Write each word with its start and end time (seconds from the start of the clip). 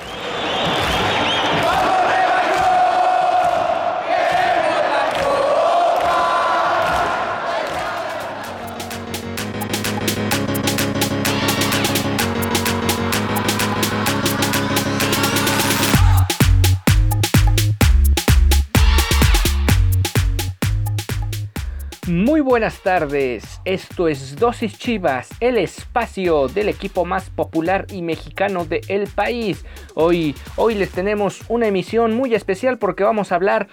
何? 0.00 0.81
Buenas 22.52 22.82
tardes, 22.82 23.62
esto 23.64 24.08
es 24.08 24.36
Dosis 24.36 24.78
Chivas, 24.78 25.30
el 25.40 25.56
espacio 25.56 26.48
del 26.48 26.68
equipo 26.68 27.06
más 27.06 27.30
popular 27.30 27.86
y 27.90 28.02
mexicano 28.02 28.66
del 28.66 28.82
el 28.88 29.08
país. 29.08 29.64
Hoy, 29.94 30.34
hoy 30.56 30.74
les 30.74 30.90
tenemos 30.90 31.40
una 31.48 31.66
emisión 31.66 32.12
muy 32.12 32.34
especial 32.34 32.76
porque 32.76 33.04
vamos 33.04 33.32
a 33.32 33.36
hablar 33.36 33.68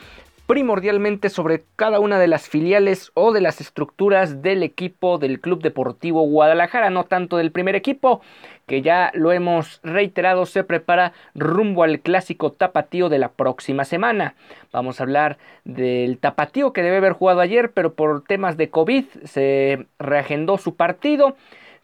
primordialmente 0.49 1.29
sobre 1.29 1.63
cada 1.75 1.99
una 1.99 2.17
de 2.17 2.25
las 2.25 2.49
filiales 2.49 3.11
o 3.13 3.31
de 3.31 3.39
las 3.39 3.61
estructuras 3.61 4.41
del 4.41 4.63
equipo 4.63 5.19
del 5.19 5.39
Club 5.39 5.61
Deportivo 5.61 6.23
Guadalajara, 6.23 6.89
no 6.89 7.03
tanto 7.03 7.37
del 7.37 7.51
primer 7.51 7.75
equipo, 7.75 8.21
que 8.65 8.81
ya 8.81 9.11
lo 9.13 9.31
hemos 9.31 9.79
reiterado, 9.83 10.47
se 10.47 10.63
prepara 10.63 11.13
rumbo 11.35 11.83
al 11.83 11.99
clásico 11.99 12.51
tapatío 12.51 13.09
de 13.09 13.19
la 13.19 13.29
próxima 13.29 13.85
semana. 13.85 14.33
Vamos 14.71 14.99
a 14.99 15.03
hablar 15.03 15.37
del 15.65 16.17
tapatío 16.17 16.73
que 16.73 16.81
debe 16.81 16.97
haber 16.97 17.13
jugado 17.13 17.41
ayer, 17.41 17.69
pero 17.71 17.93
por 17.93 18.23
temas 18.23 18.57
de 18.57 18.71
COVID 18.71 19.05
se 19.25 19.85
reagendó 19.99 20.57
su 20.57 20.73
partido. 20.75 21.35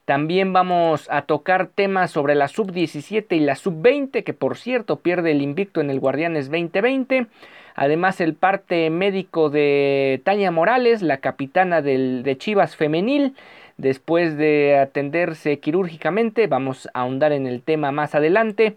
También 0.05 0.53
vamos 0.53 1.07
a 1.09 1.23
tocar 1.23 1.67
temas 1.67 2.11
sobre 2.11 2.35
la 2.35 2.47
sub-17 2.47 3.35
y 3.35 3.39
la 3.39 3.55
sub-20, 3.55 4.23
que 4.23 4.33
por 4.33 4.55
cierto 4.55 4.97
pierde 4.97 5.31
el 5.31 5.41
invicto 5.41 5.81
en 5.81 5.89
el 5.89 5.99
Guardianes 5.99 6.45
2020. 6.51 7.25
Además, 7.73 8.21
el 8.21 8.35
parte 8.35 8.91
médico 8.91 9.49
de 9.49 10.21
Tania 10.23 10.51
Morales, 10.51 11.01
la 11.01 11.17
capitana 11.17 11.81
del, 11.81 12.21
de 12.21 12.37
Chivas 12.37 12.75
Femenil, 12.75 13.33
después 13.77 14.37
de 14.37 14.77
atenderse 14.77 15.59
quirúrgicamente, 15.59 16.45
vamos 16.45 16.87
a 16.93 17.01
ahondar 17.01 17.31
en 17.31 17.47
el 17.47 17.63
tema 17.63 17.91
más 17.91 18.13
adelante. 18.13 18.75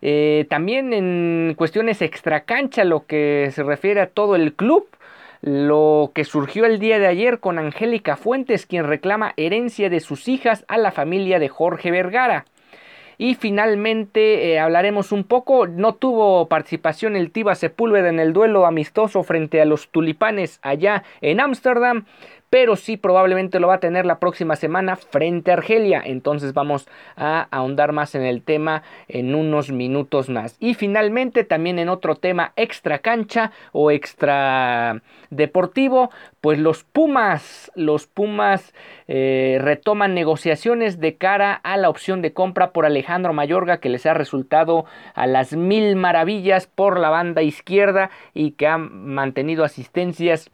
Eh, 0.00 0.46
también 0.50 0.92
en 0.92 1.54
cuestiones 1.56 2.02
extracancha, 2.02 2.84
lo 2.84 3.06
que 3.06 3.50
se 3.52 3.62
refiere 3.62 4.00
a 4.00 4.06
todo 4.06 4.34
el 4.34 4.54
club, 4.54 4.86
lo 5.44 6.12
que 6.14 6.24
surgió 6.24 6.64
el 6.64 6.78
día 6.78 6.98
de 6.98 7.06
ayer 7.06 7.38
con 7.38 7.58
Angélica 7.58 8.16
Fuentes, 8.16 8.64
quien 8.64 8.86
reclama 8.86 9.34
herencia 9.36 9.90
de 9.90 10.00
sus 10.00 10.26
hijas 10.26 10.64
a 10.68 10.78
la 10.78 10.90
familia 10.90 11.38
de 11.38 11.50
Jorge 11.50 11.90
Vergara. 11.90 12.46
Y 13.18 13.34
finalmente 13.34 14.52
eh, 14.52 14.58
hablaremos 14.58 15.12
un 15.12 15.22
poco, 15.22 15.66
no 15.66 15.94
tuvo 15.94 16.48
participación 16.48 17.14
el 17.14 17.30
Tiva 17.30 17.54
Sepúlveda 17.54 18.08
en 18.08 18.18
el 18.20 18.32
duelo 18.32 18.64
amistoso 18.64 19.22
frente 19.22 19.60
a 19.60 19.66
los 19.66 19.88
tulipanes 19.90 20.58
allá 20.62 21.04
en 21.20 21.40
Ámsterdam 21.40 22.06
pero 22.54 22.76
sí 22.76 22.96
probablemente 22.96 23.58
lo 23.58 23.66
va 23.66 23.74
a 23.74 23.80
tener 23.80 24.06
la 24.06 24.20
próxima 24.20 24.54
semana 24.54 24.94
frente 24.94 25.50
a 25.50 25.54
Argelia. 25.54 26.00
Entonces 26.06 26.54
vamos 26.54 26.86
a 27.16 27.48
ahondar 27.50 27.90
más 27.90 28.14
en 28.14 28.22
el 28.22 28.44
tema 28.44 28.84
en 29.08 29.34
unos 29.34 29.72
minutos 29.72 30.28
más. 30.28 30.56
Y 30.60 30.74
finalmente 30.74 31.42
también 31.42 31.80
en 31.80 31.88
otro 31.88 32.14
tema 32.14 32.52
extra 32.54 33.00
cancha 33.00 33.50
o 33.72 33.90
extra 33.90 35.02
deportivo, 35.30 36.12
pues 36.40 36.60
los 36.60 36.84
Pumas, 36.84 37.72
los 37.74 38.06
Pumas 38.06 38.72
eh, 39.08 39.58
retoman 39.60 40.14
negociaciones 40.14 41.00
de 41.00 41.16
cara 41.16 41.54
a 41.54 41.76
la 41.76 41.90
opción 41.90 42.22
de 42.22 42.34
compra 42.34 42.70
por 42.70 42.86
Alejandro 42.86 43.32
Mayorga 43.32 43.78
que 43.78 43.88
les 43.88 44.06
ha 44.06 44.14
resultado 44.14 44.84
a 45.14 45.26
las 45.26 45.54
mil 45.56 45.96
maravillas 45.96 46.68
por 46.68 47.00
la 47.00 47.10
banda 47.10 47.42
izquierda 47.42 48.10
y 48.32 48.52
que 48.52 48.68
ha 48.68 48.78
mantenido 48.78 49.64
asistencias 49.64 50.52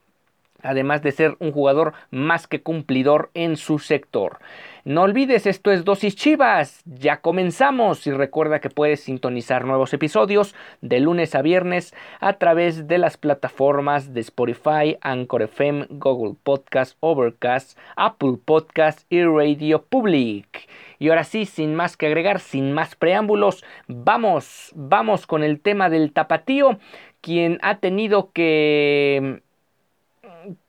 además 0.62 1.03
de 1.03 1.12
ser 1.12 1.37
un 1.38 1.53
jugador 1.53 1.93
más 2.10 2.47
que 2.47 2.62
cumplidor 2.62 3.31
en 3.34 3.56
su 3.56 3.78
sector. 3.78 4.38
No 4.84 5.03
olvides, 5.03 5.47
esto 5.47 5.71
es 5.71 5.84
Dosis 5.84 6.16
Chivas, 6.16 6.82
ya 6.87 7.21
comenzamos 7.21 8.06
y 8.06 8.12
recuerda 8.12 8.60
que 8.60 8.70
puedes 8.70 9.00
sintonizar 9.00 9.66
nuevos 9.66 9.93
episodios 9.93 10.54
de 10.81 11.00
lunes 11.00 11.34
a 11.34 11.43
viernes 11.43 11.94
a 12.19 12.34
través 12.34 12.88
de 12.88 12.97
las 12.97 13.19
plataformas 13.19 14.15
de 14.15 14.20
Spotify, 14.20 14.97
Anchor 15.03 15.43
FM, 15.43 15.87
Google 15.91 16.34
Podcast, 16.43 16.97
Overcast, 17.00 17.78
Apple 17.97 18.38
Podcast 18.43 19.04
y 19.10 19.22
Radio 19.22 19.82
Public. 19.82 20.66
Y 20.99 21.10
ahora 21.10 21.25
sí, 21.25 21.44
sin 21.44 21.75
más 21.75 21.99
que 21.99 22.06
agregar, 22.06 22.41
sin 22.41 22.72
más 22.72 22.97
preámbulos, 22.97 23.65
vamos, 23.87 24.72
vamos 24.75 25.26
con 25.26 25.43
el 25.43 25.60
tema 25.60 25.91
del 25.91 26.12
tapatío, 26.12 26.78
quien 27.20 27.59
ha 27.60 27.78
tenido 27.78 28.32
que 28.32 29.43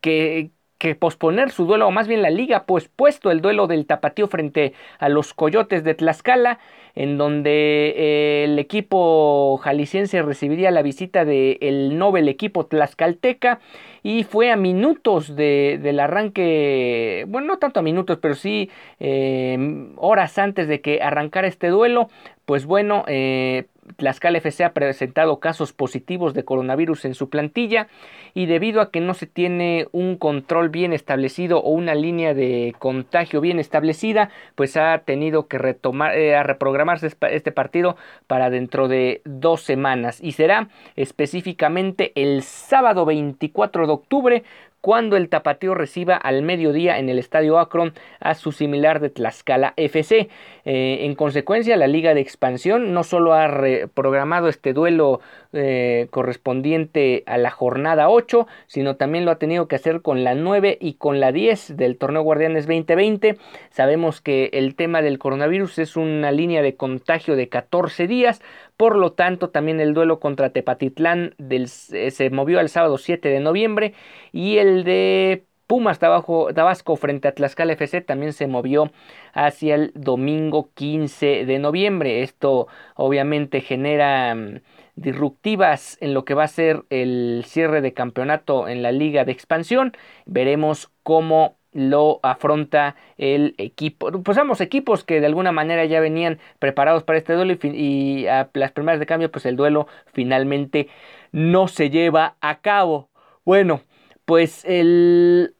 que, 0.01 0.51
posponer 0.99 1.51
su 1.51 1.65
duelo, 1.65 1.87
o 1.87 1.91
más 1.91 2.07
bien 2.07 2.23
la 2.23 2.31
liga, 2.31 2.65
pues 2.65 2.87
puesto 2.87 3.29
el 3.29 3.41
duelo 3.41 3.67
del 3.67 3.85
tapatío 3.85 4.27
frente 4.27 4.73
a 4.97 5.09
los 5.09 5.35
Coyotes 5.35 5.83
de 5.83 5.93
Tlaxcala, 5.93 6.57
en 6.95 7.19
donde 7.19 7.93
eh, 7.95 8.43
el 8.45 8.57
equipo 8.57 9.57
jalisciense 9.57 10.23
recibiría 10.23 10.71
la 10.71 10.81
visita 10.81 11.23
del 11.23 11.57
el 11.61 11.97
Nobel 11.99 12.27
equipo 12.27 12.65
tlaxcalteca 12.65 13.59
y 14.03 14.23
fue 14.23 14.51
a 14.51 14.55
minutos 14.55 15.35
del 15.35 15.99
arranque, 15.99 17.25
bueno, 17.27 17.47
no 17.47 17.59
tanto 17.59 17.79
a 17.79 17.83
minutos, 17.83 18.17
pero 18.19 18.33
sí 18.33 18.69
eh, 18.99 19.87
horas 19.97 20.37
antes 20.39 20.67
de 20.67 20.81
que 20.81 21.01
arrancara 21.01 21.47
este 21.47 21.67
duelo, 21.67 22.09
pues 22.45 22.65
bueno, 22.65 23.05
eh, 23.07 23.67
Tlaxcala 23.97 24.37
FC 24.37 24.63
ha 24.63 24.73
presentado 24.73 25.39
casos 25.39 25.73
positivos 25.73 26.33
de 26.33 26.45
coronavirus 26.45 27.05
en 27.05 27.15
su 27.15 27.29
plantilla 27.29 27.87
y 28.33 28.45
debido 28.45 28.81
a 28.81 28.91
que 28.91 29.01
no 29.01 29.13
se 29.13 29.25
tiene 29.25 29.87
un 29.91 30.17
control 30.17 30.69
bien 30.69 30.93
establecido 30.93 31.59
o 31.59 31.71
una 31.71 31.95
línea 31.95 32.33
de 32.33 32.75
contagio 32.77 33.41
bien 33.41 33.59
establecida, 33.59 34.29
pues 34.55 34.77
ha 34.77 34.99
tenido 34.99 35.47
que 35.47 35.57
retomar, 35.57 36.15
eh, 36.17 36.35
a 36.35 36.43
reprogramarse 36.43 37.09
este 37.31 37.51
partido 37.51 37.97
para 38.27 38.49
dentro 38.49 38.87
de 38.87 39.21
dos 39.25 39.61
semanas 39.61 40.19
y 40.21 40.33
será 40.33 40.69
específicamente 40.95 42.11
el 42.15 42.43
sábado 42.43 43.05
24 43.05 43.87
de 43.87 43.93
octubre 43.93 44.43
cuando 44.81 45.15
el 45.15 45.29
Tapatío 45.29 45.75
reciba 45.75 46.17
al 46.17 46.41
mediodía 46.41 46.97
en 46.97 47.07
el 47.07 47.19
Estadio 47.19 47.59
Akron 47.59 47.93
a 48.19 48.33
su 48.33 48.51
similar 48.51 48.99
de 48.99 49.09
Tlaxcala 49.09 49.73
FC. 49.77 50.29
Eh, 50.65 50.99
en 51.01 51.15
consecuencia, 51.15 51.77
la 51.77 51.87
Liga 51.87 52.13
de 52.13 52.21
Expansión 52.21 52.93
no 52.93 53.03
solo 53.03 53.33
ha 53.33 53.47
reprogramado 53.47 54.47
este 54.47 54.73
duelo 54.73 55.21
eh, 55.53 56.07
correspondiente 56.09 57.23
a 57.27 57.37
la 57.37 57.51
jornada 57.51 58.09
8, 58.09 58.47
sino 58.67 58.95
también 58.95 59.25
lo 59.25 59.31
ha 59.31 59.37
tenido 59.37 59.67
que 59.67 59.75
hacer 59.75 60.01
con 60.01 60.23
la 60.23 60.33
9 60.33 60.77
y 60.81 60.93
con 60.93 61.19
la 61.19 61.31
10 61.31 61.77
del 61.77 61.97
torneo 61.97 62.23
Guardianes 62.23 62.65
2020. 62.65 63.37
Sabemos 63.69 64.21
que 64.21 64.49
el 64.53 64.75
tema 64.75 65.01
del 65.01 65.19
coronavirus 65.19 65.79
es 65.79 65.95
una 65.95 66.31
línea 66.31 66.61
de 66.61 66.75
contagio 66.75 67.35
de 67.35 67.49
14 67.49 68.07
días, 68.07 68.41
por 68.77 68.95
lo 68.95 69.13
tanto, 69.13 69.49
también 69.49 69.79
el 69.79 69.93
duelo 69.93 70.19
contra 70.19 70.51
Tepatitlán 70.51 71.35
eh, 71.49 72.11
se 72.11 72.29
movió 72.29 72.59
al 72.59 72.69
sábado 72.69 72.97
7 72.97 73.29
de 73.29 73.39
noviembre 73.39 73.93
y 74.31 74.57
el 74.57 74.83
de 74.83 75.45
Pumas 75.71 75.99
Tabasco 75.99 76.95
frente 76.97 77.29
a 77.29 77.33
Tlaxcala 77.33 77.71
FC 77.71 78.01
también 78.01 78.33
se 78.33 78.45
movió 78.45 78.91
hacia 79.33 79.75
el 79.75 79.93
domingo 79.95 80.69
15 80.73 81.45
de 81.45 81.59
noviembre. 81.59 82.23
Esto 82.23 82.67
obviamente 82.95 83.61
genera 83.61 84.35
mm, 84.35 84.59
disruptivas 84.95 85.97
en 86.01 86.13
lo 86.13 86.25
que 86.25 86.33
va 86.33 86.43
a 86.43 86.49
ser 86.49 86.83
el 86.89 87.43
cierre 87.47 87.79
de 87.79 87.93
campeonato 87.93 88.67
en 88.67 88.83
la 88.83 88.91
liga 88.91 89.23
de 89.23 89.31
expansión. 89.31 89.93
Veremos 90.25 90.91
cómo 91.03 91.57
lo 91.73 92.19
afronta 92.23 92.95
el 93.17 93.55
equipo. 93.57 94.11
Pues 94.23 94.37
ambos 94.37 94.61
equipos 94.61 95.03
que 95.03 95.19
de 95.19 95.25
alguna 95.25 95.51
manera 95.51 95.85
ya 95.85 95.99
venían 95.99 96.39
preparados 96.59 97.03
para 97.03 97.17
este 97.17 97.33
duelo 97.33 97.53
y, 97.63 98.27
a 98.27 98.49
las 98.53 98.71
primeras 98.71 98.99
de 98.99 99.05
cambio, 99.05 99.31
pues 99.31 99.45
el 99.45 99.55
duelo 99.55 99.87
finalmente 100.13 100.89
no 101.31 101.67
se 101.67 101.89
lleva 101.89 102.35
a 102.41 102.59
cabo. 102.59 103.09
Bueno, 103.45 103.81
pues 104.25 104.65
el, 104.65 105.55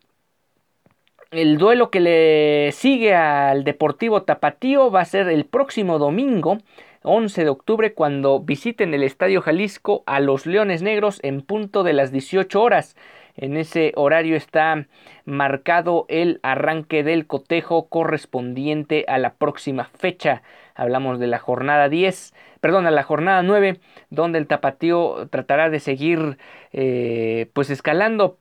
el 1.31 1.57
duelo 1.57 1.89
que 1.89 1.99
le 1.99 2.71
sigue 2.73 3.15
al 3.15 3.63
Deportivo 3.63 4.23
Tapatío 4.23 4.91
va 4.91 5.01
a 5.01 5.05
ser 5.05 5.29
el 5.29 5.45
próximo 5.45 5.97
domingo 5.97 6.57
11 7.03 7.43
de 7.43 7.49
octubre 7.49 7.93
cuando 7.93 8.39
visiten 8.39 8.93
el 8.93 9.03
Estadio 9.03 9.41
Jalisco 9.41 10.03
a 10.05 10.19
los 10.19 10.45
Leones 10.45 10.83
Negros 10.83 11.19
en 11.23 11.41
punto 11.41 11.83
de 11.83 11.93
las 11.93 12.11
18 12.11 12.61
horas. 12.61 12.95
En 13.35 13.57
ese 13.57 13.91
horario 13.95 14.35
está 14.35 14.87
marcado 15.25 16.05
el 16.09 16.39
arranque 16.43 17.03
del 17.03 17.25
cotejo 17.25 17.87
correspondiente 17.87 19.05
a 19.07 19.17
la 19.17 19.33
próxima 19.33 19.85
fecha. 19.85 20.43
Hablamos 20.75 21.19
de 21.19 21.27
la 21.27 21.39
jornada 21.39 21.89
10, 21.89 22.33
perdón, 22.59 22.87
a 22.87 22.91
la 22.91 23.03
jornada 23.03 23.43
9, 23.43 23.79
donde 24.09 24.37
el 24.37 24.47
tapatío 24.47 25.27
tratará 25.29 25.69
de 25.69 25.79
seguir 25.79 26.37
eh, 26.73 27.49
pues 27.53 27.69
escalando, 27.69 28.37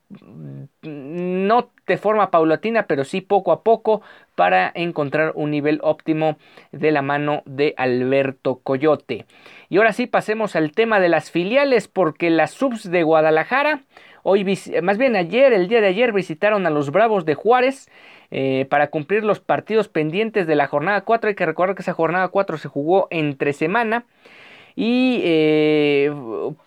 no 0.82 1.70
de 1.86 1.96
forma 1.96 2.30
paulatina, 2.30 2.86
pero 2.86 3.04
sí 3.04 3.20
poco 3.20 3.50
a 3.50 3.62
poco 3.62 4.02
para 4.36 4.70
encontrar 4.74 5.32
un 5.34 5.50
nivel 5.50 5.80
óptimo 5.82 6.36
de 6.70 6.92
la 6.92 7.02
mano 7.02 7.42
de 7.46 7.74
Alberto 7.76 8.60
Coyote. 8.62 9.26
Y 9.68 9.78
ahora 9.78 9.92
sí 9.92 10.06
pasemos 10.06 10.54
al 10.54 10.72
tema 10.72 11.00
de 11.00 11.08
las 11.08 11.30
filiales, 11.30 11.88
porque 11.88 12.30
las 12.30 12.52
subs 12.52 12.90
de 12.90 13.02
Guadalajara, 13.02 13.80
hoy, 14.22 14.44
más 14.82 14.98
bien 14.98 15.16
ayer, 15.16 15.52
el 15.52 15.68
día 15.68 15.80
de 15.80 15.88
ayer, 15.88 16.12
visitaron 16.12 16.66
a 16.66 16.70
los 16.70 16.90
Bravos 16.92 17.24
de 17.24 17.34
Juárez 17.34 17.88
eh, 18.30 18.66
para 18.70 18.90
cumplir 18.90 19.24
los 19.24 19.40
partidos 19.40 19.88
pendientes 19.88 20.46
de 20.46 20.54
la 20.54 20.66
jornada 20.66 21.02
4. 21.02 21.28
Hay 21.28 21.34
que 21.34 21.46
recordar 21.46 21.74
que 21.74 21.82
esa 21.82 21.94
jornada 21.94 22.28
4 22.28 22.58
se 22.58 22.68
jugó 22.68 23.08
entre 23.10 23.52
semana 23.52 24.04
y 24.76 25.20
eh, 25.24 26.12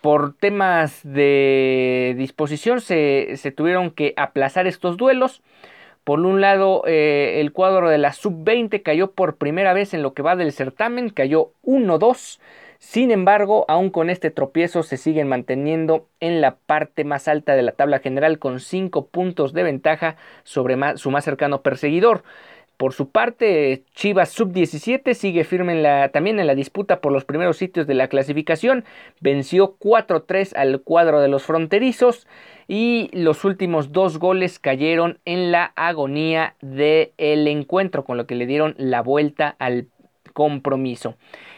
por 0.00 0.34
temas 0.34 1.00
de 1.02 2.14
disposición 2.18 2.80
se, 2.80 3.52
tuvieron 3.56 3.90
que 3.90 4.14
aplazar 4.16 4.66
estos 4.66 4.96
duelos. 4.96 5.42
Por 6.04 6.20
un 6.20 6.42
lado, 6.42 6.82
eh, 6.86 7.40
el 7.40 7.52
cuadro 7.52 7.88
de 7.88 7.96
la 7.96 8.12
sub-20 8.12 8.82
cayó 8.82 9.12
por 9.12 9.36
primera 9.36 9.72
vez 9.72 9.94
en 9.94 10.02
lo 10.02 10.12
que 10.12 10.22
va 10.22 10.36
del 10.36 10.52
certamen, 10.52 11.08
cayó 11.08 11.50
1-2. 11.64 12.40
Sin 12.78 13.10
embargo, 13.10 13.64
aún 13.68 13.90
con 13.90 14.10
este 14.10 14.30
tropiezo 14.30 14.82
se 14.82 14.96
siguen 14.96 15.28
manteniendo 15.28 16.06
en 16.20 16.40
la 16.40 16.56
parte 16.56 17.04
más 17.04 17.28
alta 17.28 17.54
de 17.56 17.62
la 17.62 17.72
tabla 17.72 18.00
general 18.00 18.38
con 18.38 18.60
5 18.60 19.06
puntos 19.06 19.52
de 19.52 19.62
ventaja 19.62 20.16
sobre 20.42 20.76
su 20.96 21.10
más 21.10 21.24
cercano 21.24 21.62
perseguidor. 21.62 22.24
Por 22.76 22.92
su 22.92 23.10
parte, 23.10 23.84
Chivas 23.94 24.30
Sub-17 24.30 25.14
sigue 25.14 25.44
firme 25.44 25.80
también 26.12 26.40
en 26.40 26.48
la 26.48 26.56
disputa 26.56 27.00
por 27.00 27.12
los 27.12 27.24
primeros 27.24 27.56
sitios 27.56 27.86
de 27.86 27.94
la 27.94 28.08
clasificación. 28.08 28.84
Venció 29.20 29.76
4-3 29.78 30.54
al 30.56 30.80
cuadro 30.82 31.20
de 31.20 31.28
los 31.28 31.44
fronterizos 31.44 32.26
y 32.66 33.10
los 33.12 33.44
últimos 33.44 33.92
dos 33.92 34.18
goles 34.18 34.58
cayeron 34.58 35.20
en 35.24 35.52
la 35.52 35.72
agonía 35.76 36.56
del 36.62 37.46
encuentro, 37.46 38.04
con 38.04 38.16
lo 38.16 38.26
que 38.26 38.34
le 38.34 38.46
dieron 38.46 38.74
la 38.76 39.02
vuelta 39.02 39.54
al 39.60 39.86
compromiso. 40.34 41.16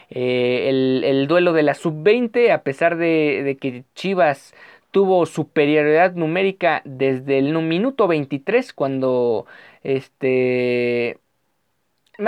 Eh, 0.09 0.69
el, 0.69 1.27
duelo 1.27 1.51
de 1.51 1.63
la 1.63 1.73
sub-20, 1.73 2.51
a 2.51 2.63
pesar 2.63 2.95
de, 2.97 3.57
que 3.59 3.83
Chivas 3.95 4.53
tuvo 4.91 5.25
superioridad 5.25 6.13
numérica 6.13 6.81
desde 6.85 7.39
el 7.39 7.53
minuto 7.53 8.07
23 8.07 8.71
cuando 8.73 9.45
este 9.83 11.19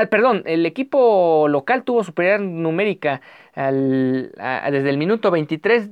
perdón, 0.10 0.44
el 0.46 0.66
equipo 0.66 1.48
local 1.48 1.84
tuvo 1.84 2.04
superioridad 2.04 2.46
numérica 2.46 3.22
desde 3.60 4.90
el 4.90 4.98
minuto 4.98 5.32
23, 5.32 5.90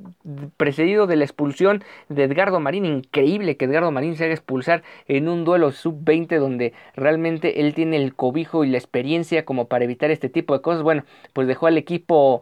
precedido 0.55 1.05
de 1.05 1.17
la 1.17 1.25
expulsión 1.25 1.83
de 2.07 2.23
Edgardo 2.23 2.59
Marín. 2.59 2.85
Increíble 2.85 3.57
que 3.57 3.65
Edgardo 3.65 3.91
Marín 3.91 4.15
se 4.15 4.23
haga 4.23 4.33
expulsar 4.33 4.83
en 5.07 5.27
un 5.27 5.43
duelo 5.43 5.71
sub-20 5.71 6.39
donde 6.39 6.73
realmente 6.95 7.59
él 7.59 7.73
tiene 7.73 7.97
el 7.97 8.15
cobijo 8.15 8.63
y 8.63 8.69
la 8.69 8.77
experiencia 8.77 9.43
como 9.43 9.67
para 9.67 9.83
evitar 9.83 10.11
este 10.11 10.29
tipo 10.29 10.53
de 10.53 10.61
cosas. 10.61 10.81
Bueno, 10.81 11.03
pues 11.33 11.47
dejó 11.47 11.67
al 11.67 11.77
equipo 11.77 12.41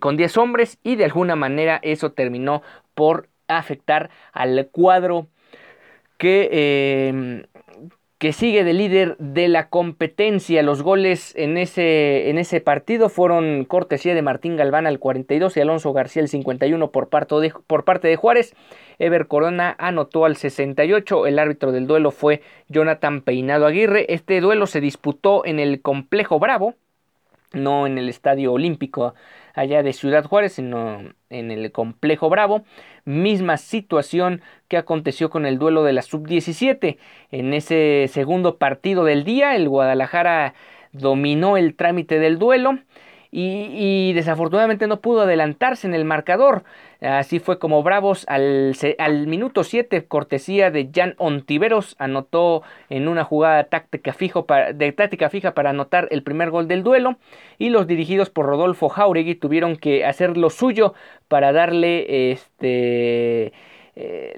con 0.00 0.16
10 0.16 0.36
hombres 0.36 0.78
y 0.82 0.96
de 0.96 1.06
alguna 1.06 1.34
manera 1.34 1.80
eso 1.82 2.12
terminó 2.12 2.62
por 2.94 3.28
afectar 3.48 4.10
al 4.32 4.68
cuadro 4.70 5.28
que... 6.18 6.48
Eh, 6.52 7.46
que 8.22 8.32
sigue 8.32 8.62
de 8.62 8.72
líder 8.72 9.16
de 9.18 9.48
la 9.48 9.68
competencia. 9.68 10.62
Los 10.62 10.84
goles 10.84 11.34
en 11.34 11.58
ese, 11.58 12.30
en 12.30 12.38
ese 12.38 12.60
partido 12.60 13.08
fueron 13.08 13.64
cortesía 13.64 14.14
de 14.14 14.22
Martín 14.22 14.56
Galván 14.56 14.86
al 14.86 15.00
42 15.00 15.56
y 15.56 15.60
Alonso 15.60 15.92
García 15.92 16.22
al 16.22 16.28
51 16.28 16.92
por 16.92 17.08
parte 17.08 17.34
de, 17.40 17.52
por 17.66 17.84
parte 17.84 18.06
de 18.06 18.14
Juárez. 18.14 18.54
Ever 19.00 19.26
Corona 19.26 19.74
anotó 19.76 20.24
al 20.24 20.36
68. 20.36 21.26
El 21.26 21.40
árbitro 21.40 21.72
del 21.72 21.88
duelo 21.88 22.12
fue 22.12 22.42
Jonathan 22.68 23.22
Peinado 23.22 23.66
Aguirre. 23.66 24.06
Este 24.08 24.40
duelo 24.40 24.68
se 24.68 24.80
disputó 24.80 25.44
en 25.44 25.58
el 25.58 25.82
Complejo 25.82 26.38
Bravo, 26.38 26.76
no 27.52 27.88
en 27.88 27.98
el 27.98 28.08
Estadio 28.08 28.52
Olímpico 28.52 29.14
allá 29.54 29.82
de 29.82 29.92
Ciudad 29.92 30.24
Juárez, 30.24 30.54
sino 30.54 31.00
en 31.30 31.50
el 31.50 31.72
Complejo 31.72 32.28
Bravo. 32.30 32.62
Misma 33.04 33.56
situación 33.56 34.42
que 34.68 34.76
aconteció 34.76 35.30
con 35.30 35.46
el 35.46 35.58
duelo 35.58 35.84
de 35.84 35.92
la 35.92 36.02
sub-17. 36.02 36.98
En 37.30 37.54
ese 37.54 38.08
segundo 38.12 38.58
partido 38.58 39.04
del 39.04 39.24
día, 39.24 39.56
el 39.56 39.68
Guadalajara 39.68 40.54
dominó 40.92 41.56
el 41.56 41.74
trámite 41.74 42.18
del 42.18 42.38
duelo 42.38 42.78
y, 43.34 44.12
desafortunadamente 44.12 44.86
no 44.86 45.00
pudo 45.00 45.22
adelantarse 45.22 45.86
en 45.86 45.94
el 45.94 46.04
marcador. 46.04 46.64
Así 47.00 47.40
fue 47.40 47.58
como 47.58 47.82
Bravos 47.82 48.26
al, 48.28 48.76
al 48.98 49.26
minuto 49.26 49.64
7, 49.64 50.04
cortesía 50.04 50.70
de 50.70 50.90
Jan 50.94 51.14
Ontiveros, 51.16 51.96
anotó 51.98 52.62
en 52.90 53.08
una 53.08 53.24
jugada 53.24 53.64
táctica 53.64 54.14
de 54.74 54.92
táctica 54.92 55.30
fija 55.30 55.54
para 55.54 55.70
anotar 55.70 56.08
el 56.10 56.22
primer 56.22 56.50
gol 56.50 56.68
del 56.68 56.82
duelo. 56.82 57.16
Y 57.58 57.70
los 57.70 57.86
dirigidos 57.86 58.28
por 58.28 58.46
Rodolfo 58.46 58.90
Jauregui 58.90 59.34
tuvieron 59.34 59.76
que 59.76 60.04
hacer 60.04 60.36
lo 60.36 60.50
suyo 60.50 60.92
para 61.28 61.52
darle 61.52 62.32
este. 62.32 63.54
Eh, 63.94 64.32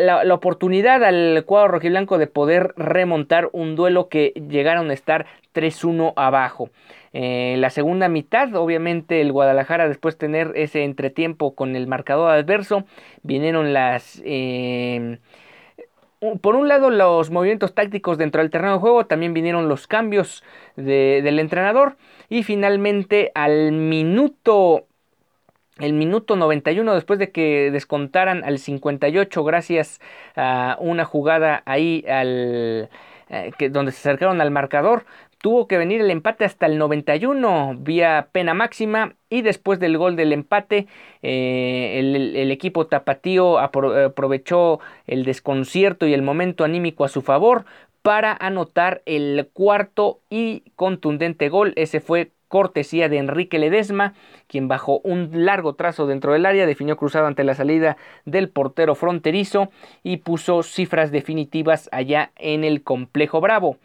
la, 0.00 0.24
la, 0.24 0.34
oportunidad 0.34 1.04
al 1.04 1.44
cuadro 1.44 1.68
rojiblanco 1.68 2.16
de 2.16 2.26
poder 2.26 2.72
remontar 2.76 3.50
un 3.52 3.76
duelo 3.76 4.08
que 4.08 4.32
llegaron 4.48 4.88
a 4.90 4.94
estar 4.94 5.26
3-1 5.54 6.14
abajo. 6.16 6.70
En 7.12 7.60
la 7.60 7.70
segunda 7.70 8.08
mitad, 8.08 8.54
obviamente 8.54 9.20
el 9.20 9.32
Guadalajara 9.32 9.88
después 9.88 10.14
de 10.14 10.18
tener 10.18 10.52
ese 10.54 10.84
entretiempo 10.84 11.54
con 11.54 11.76
el 11.76 11.86
marcador 11.86 12.30
adverso, 12.30 12.84
vinieron 13.22 13.72
las... 13.72 14.20
Eh, 14.24 15.18
por 16.40 16.56
un 16.56 16.68
lado 16.68 16.90
los 16.90 17.30
movimientos 17.30 17.74
tácticos 17.74 18.18
dentro 18.18 18.40
del 18.40 18.50
terreno 18.50 18.74
de 18.74 18.78
juego, 18.80 19.06
también 19.06 19.34
vinieron 19.34 19.68
los 19.68 19.86
cambios 19.86 20.42
del 20.76 21.38
entrenador 21.38 21.96
y 22.28 22.42
finalmente 22.42 23.32
al 23.34 23.72
minuto 23.72 24.86
el 25.78 25.92
minuto 25.92 26.36
91 26.36 26.94
después 26.94 27.18
de 27.18 27.30
que 27.30 27.70
descontaran 27.70 28.44
al 28.44 28.58
58 28.58 29.44
gracias 29.44 30.00
a 30.34 30.76
una 30.80 31.04
jugada 31.04 31.62
ahí 31.66 32.04
al 32.08 32.88
eh, 33.28 33.52
que, 33.58 33.68
donde 33.68 33.92
se 33.92 33.98
acercaron 33.98 34.40
al 34.40 34.50
marcador 34.50 35.04
tuvo 35.38 35.66
que 35.68 35.78
venir 35.78 36.00
el 36.00 36.10
empate 36.10 36.44
hasta 36.44 36.66
el 36.66 36.78
91 36.78 37.76
vía 37.78 38.28
pena 38.32 38.54
máxima 38.54 39.14
y 39.28 39.42
después 39.42 39.78
del 39.78 39.98
gol 39.98 40.16
del 40.16 40.32
empate 40.32 40.86
eh, 41.22 41.98
el, 41.98 42.50
equipo 42.50 42.86
tapatío 42.86 43.58
aprovechó 43.58 44.80
el 45.06 45.24
desconcierto 45.24 46.06
y 46.06 46.14
el 46.14 46.22
momento 46.22 46.64
anímico 46.64 47.04
a 47.04 47.08
su 47.08 47.20
favor 47.20 47.66
para 48.06 48.36
anotar 48.38 49.02
el 49.04 49.50
cuarto 49.52 50.20
y 50.30 50.62
contundente 50.76 51.48
gol. 51.48 51.72
Ese 51.74 51.98
fue 51.98 52.30
cortesía 52.48 53.08
de 53.08 53.18
Enrique 53.18 53.58
Ledesma, 53.58 54.14
quien 54.46 54.68
bajo 54.68 55.00
un 55.04 55.30
largo 55.32 55.74
trazo 55.74 56.06
dentro 56.06 56.32
del 56.32 56.46
área 56.46 56.66
definió 56.66 56.96
cruzado 56.96 57.26
ante 57.26 57.44
la 57.44 57.54
salida 57.54 57.96
del 58.24 58.48
portero 58.48 58.94
fronterizo 58.94 59.70
y 60.02 60.18
puso 60.18 60.62
cifras 60.62 61.10
definitivas 61.10 61.88
allá 61.92 62.32
en 62.36 62.64
el 62.64 62.82
complejo 62.82 63.40
Bravo. 63.40 63.78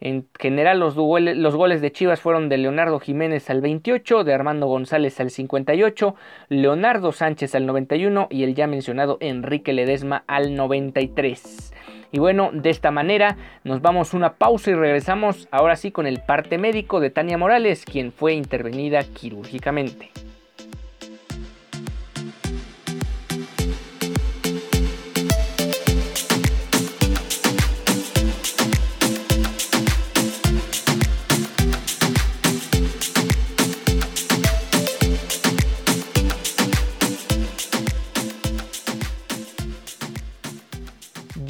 En 0.00 0.26
general 0.36 0.80
los, 0.80 0.96
los, 0.96 1.54
goles 1.54 1.80
de 1.80 1.92
Chivas 1.92 2.20
fueron 2.20 2.48
de 2.48 2.58
Leonardo 2.58 2.98
Jiménez 2.98 3.48
al 3.50 3.60
28, 3.60 4.24
de 4.24 4.34
Armando 4.34 4.66
González 4.66 5.20
al 5.20 5.30
58, 5.30 6.16
Leonardo 6.48 7.12
Sánchez 7.12 7.54
al 7.54 7.66
91 7.66 8.26
y 8.28 8.42
el 8.42 8.56
ya 8.56 8.66
mencionado 8.66 9.16
Enrique 9.20 9.72
Ledesma 9.72 10.24
al 10.26 10.56
93. 10.56 11.72
Y 12.12 12.18
bueno, 12.18 12.50
de 12.52 12.68
esta 12.70 12.90
manera 12.90 13.36
nos 13.64 13.80
vamos 13.80 14.12
una 14.12 14.34
pausa 14.34 14.70
y 14.70 14.74
regresamos 14.74 15.48
ahora 15.50 15.76
sí 15.76 15.90
con 15.90 16.06
el 16.06 16.20
parte 16.20 16.58
médico 16.58 17.00
de 17.00 17.10
Tania 17.10 17.38
Morales, 17.38 17.84
quien 17.86 18.12
fue 18.12 18.34
intervenida 18.34 19.02
quirúrgicamente. 19.02 20.10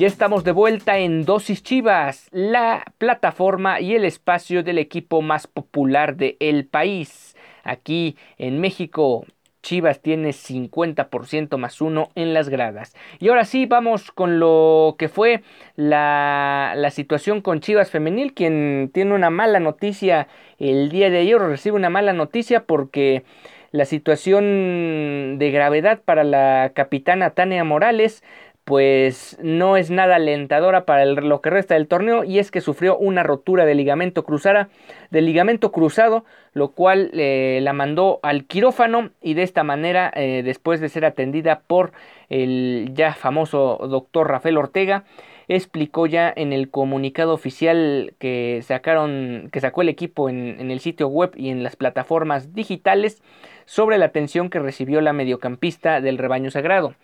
Ya 0.03 0.09
estamos 0.09 0.43
de 0.43 0.51
vuelta 0.51 0.99
en 0.99 1.25
Dosis 1.25 1.63
Chivas, 1.63 2.27
la 2.33 2.83
plataforma 2.99 3.81
y 3.81 3.95
el 3.95 4.05
espacio 4.05 4.65
del 4.65 4.79
equipo 4.79 5.23
más 5.23 5.47
popular 5.47 6.17
del 6.17 6.37
el 6.41 6.67
país. 6.67 7.37
aquí 7.63 8.17
en 8.37 8.61
México 8.61 9.25
Chivas 9.63 10.03
tiene 10.03 10.31
50% 10.31 11.57
más 11.57 11.81
uno 11.81 12.09
en 12.17 12.35
las 12.35 12.49
gradas. 12.49 12.97
Y 13.21 13.29
ahora 13.29 13.45
sí, 13.45 13.67
vamos 13.67 14.11
con 14.11 14.41
lo 14.41 14.97
que 14.99 15.09
fue 15.09 15.45
la, 15.77 16.73
la, 16.75 16.91
situación 16.91 17.41
con 17.41 17.61
Chivas 17.61 17.93
Femenil, 17.93 18.35
quien 18.35 18.91
tiene 18.93 19.15
una 19.15 19.31
mala 19.31 19.61
noticia 19.61 20.27
el 20.59 20.89
día 20.89 21.11
de 21.11 21.19
ayer, 21.19 21.39
recibe 21.39 21.77
una 21.77 21.91
mala 21.91 22.13
noticia 22.13 22.65
porque 22.65 23.23
la 23.71 23.85
situación 23.85 25.39
de 25.39 25.51
gravedad 25.53 26.03
para 26.05 26.25
la 26.25 26.73
capitana 26.75 27.31
Tania 27.31 27.63
Morales 27.63 28.25
pues 28.65 29.37
no 29.43 29.77
es 29.77 29.91
nada 29.91 30.17
alentadora 30.17 30.85
para 30.85 31.05
lo 31.05 31.41
que 31.41 31.51
resta 31.51 31.75
del 31.75 31.89
torneo 31.89 32.23
y 32.23 32.39
es 32.39 32.51
que 32.51 32.61
sufrió 32.61 32.97
una 32.97 33.23
rotura 33.23 33.65
de 33.65 33.75
ligamento, 33.75 34.25
cruzada, 34.25 34.69
de 35.11 35.21
ligamento 35.21 35.73
cruzado, 35.73 36.25
lo 36.53 36.69
cual 36.69 37.11
eh, 37.15 37.59
la 37.63 37.73
mandó 37.73 38.21
al 38.23 38.45
quirófano 38.45 39.11
y 39.21 39.35
de 39.35 39.43
esta 39.43 39.65
manera, 39.65 40.13
eh, 40.15 40.43
después 40.45 40.81
de 40.81 40.89
ser 40.89 41.05
atendida 41.05 41.63
por 41.67 41.93
el 42.29 42.91
ya 42.95 43.15
famoso 43.15 43.79
doctor 43.89 44.29
Rafael 44.29 44.57
Ortega, 44.57 45.05
explicó 45.49 46.07
ya 46.07 46.33
en 46.35 46.53
el 46.53 46.71
comunicado 46.71 47.35
oficial 47.35 48.15
que 48.21 48.61
sacaron, 48.63 49.49
que 49.53 49.61
sacó 49.61 49.83
el 49.83 49.89
equipo 49.89 50.29
en, 50.29 50.61
en 50.61 50.71
el 50.71 50.79
sitio 50.79 51.09
web 51.09 51.33
y 51.37 51.51
en 51.51 51.65
las 51.65 51.75
plataformas 51.75 52.55
digitales 52.55 53.23
sobre 53.65 53.99
la 53.99 54.07
atención 54.07 54.51
que 54.51 54.61
recibió 54.61 55.01
la 55.01 55.13
mediocampista 55.13 56.01
del 56.01 56.19
rebaño 56.19 56.51
sagrado. 56.51 56.95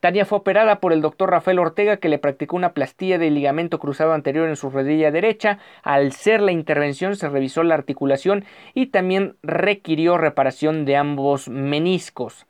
Tania 0.00 0.26
fue 0.26 0.38
operada 0.38 0.80
por 0.80 0.92
el 0.92 1.00
doctor 1.00 1.30
Rafael 1.30 1.58
Ortega 1.58 1.96
que 1.96 2.08
le 2.08 2.18
practicó 2.18 2.56
una 2.56 2.72
plastilla 2.72 3.18
de 3.18 3.30
ligamento 3.30 3.78
cruzado 3.78 4.12
anterior 4.12 4.48
en 4.48 4.56
su 4.56 4.70
rodilla 4.70 5.10
derecha. 5.10 5.58
Al 5.82 6.12
ser 6.12 6.40
la 6.40 6.52
intervención 6.52 7.16
se 7.16 7.28
revisó 7.28 7.62
la 7.62 7.74
articulación 7.74 8.44
y 8.74 8.86
también 8.86 9.36
requirió 9.42 10.18
reparación 10.18 10.84
de 10.84 10.96
ambos 10.96 11.48
meniscos. 11.48 12.46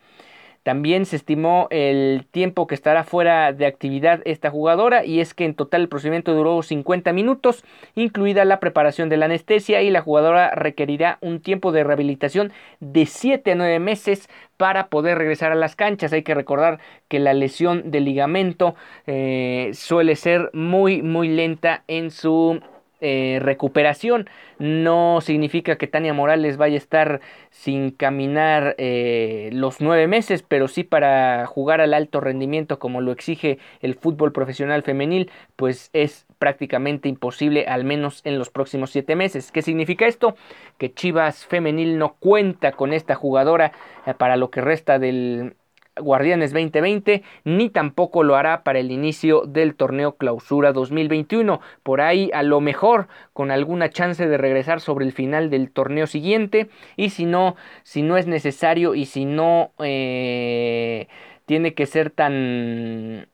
También 0.67 1.07
se 1.07 1.15
estimó 1.15 1.69
el 1.71 2.27
tiempo 2.29 2.67
que 2.67 2.75
estará 2.75 3.05
fuera 3.05 3.53
de 3.53 3.67
actividad 3.67 4.21
esta 4.25 4.51
jugadora 4.51 5.05
y 5.05 5.21
es 5.21 5.33
que 5.33 5.45
en 5.45 5.55
total 5.55 5.83
el 5.83 5.89
procedimiento 5.89 6.35
duró 6.35 6.61
50 6.61 7.13
minutos, 7.13 7.63
incluida 7.95 8.45
la 8.45 8.59
preparación 8.59 9.09
de 9.09 9.17
la 9.17 9.27
anestesia 9.27 9.81
y 9.83 9.91
la 9.91 10.01
jugadora 10.01 10.51
requerirá 10.57 11.19
un 11.21 11.39
tiempo 11.39 11.71
de 11.71 11.85
rehabilitación 11.85 12.53
de 12.81 13.07
7 13.07 13.53
a 13.53 13.55
9 13.55 13.79
meses 13.79 14.29
para 14.57 14.89
poder 14.89 15.19
regresar 15.19 15.53
a 15.53 15.55
las 15.55 15.77
canchas. 15.77 16.13
Hay 16.13 16.25
que 16.25 16.35
recordar 16.35 16.81
que 17.07 17.21
la 17.21 17.33
lesión 17.33 17.93
del 17.93 18.05
ligamento 18.05 18.75
eh, 19.07 19.71
suele 19.73 20.17
ser 20.17 20.51
muy 20.53 21.01
muy 21.01 21.29
lenta 21.29 21.85
en 21.87 22.11
su 22.11 22.61
eh, 23.01 23.39
recuperación. 23.43 24.29
No 24.59 25.21
significa 25.21 25.77
que 25.77 25.87
Tania 25.87 26.15
Morales 26.15 26.57
vaya 26.57 26.77
a 26.77 26.79
estar 26.79 27.21
sin 27.51 27.91
caminar 27.91 28.75
eh, 28.79 29.51
los 29.53 29.81
nueve 29.81 30.07
meses, 30.07 30.43
pero 30.43 30.69
sí 30.69 30.83
para 30.83 31.47
jugar 31.47 31.81
al 31.81 31.95
alto 31.95 32.21
rendimiento 32.21 32.79
como 32.79 33.01
lo 33.01 33.13
exige 33.13 33.59
el 33.81 33.95
fútbol 33.95 34.33
profesional 34.33 34.83
femenil, 34.83 35.31
pues 35.57 35.91
es 35.93 36.27
prácticamente 36.39 37.09
imposible, 37.09 37.67
al 37.67 37.85
menos 37.85 38.21
en 38.25 38.39
los 38.39 38.51
próximos 38.51 38.91
siete 38.91 39.17
meses. 39.17 39.53
¿Qué 39.53 39.63
significa 39.63 40.07
esto? 40.07 40.37
Que 40.79 40.93
Chivas 40.93 41.47
femenil 41.47 41.99
no 41.99 42.15
cuenta 42.15 42.73
con 42.73 42.93
esta 42.93 43.15
jugadora 43.15 43.73
eh, 44.07 44.15
para 44.15 44.37
lo 44.37 44.51
que 44.51 44.61
resta 44.61 44.99
del 44.99 45.55
Guardianes 45.99 46.53
2020, 46.53 47.23
ni 47.45 47.71
tampoco 47.71 48.23
lo 48.23 48.37
hará 48.37 48.63
para 48.63 48.79
el 48.79 48.91
inicio 48.91 49.43
del 49.47 49.75
torneo 49.75 50.17
Clausura 50.17 50.73
2021. 50.73 51.61
Por 51.83 52.01
ahí 52.01 52.31
a 52.35 52.43
lo 52.43 52.61
mejor 52.61 53.09
con 53.33 53.51
alguna 53.51 53.91
chance 53.91 54.27
de 54.27 54.39
regresar 54.39 54.81
sobre 54.81 55.05
el 55.05 55.13
final 55.13 55.51
del 55.51 55.71
torneo 55.71 56.07
siguiente 56.07 56.69
y 56.97 57.11
si 57.11 57.27
no, 57.27 57.57
si 57.83 58.03
no 58.03 58.17
es 58.17 58.27
necesario 58.27 58.95
y 58.95 59.07
si 59.07 59.25
no 59.25 59.73
eh, 59.79 61.09
tiene 61.47 61.75
que 61.75 61.87
ser 61.87 62.11
tan 62.11 63.29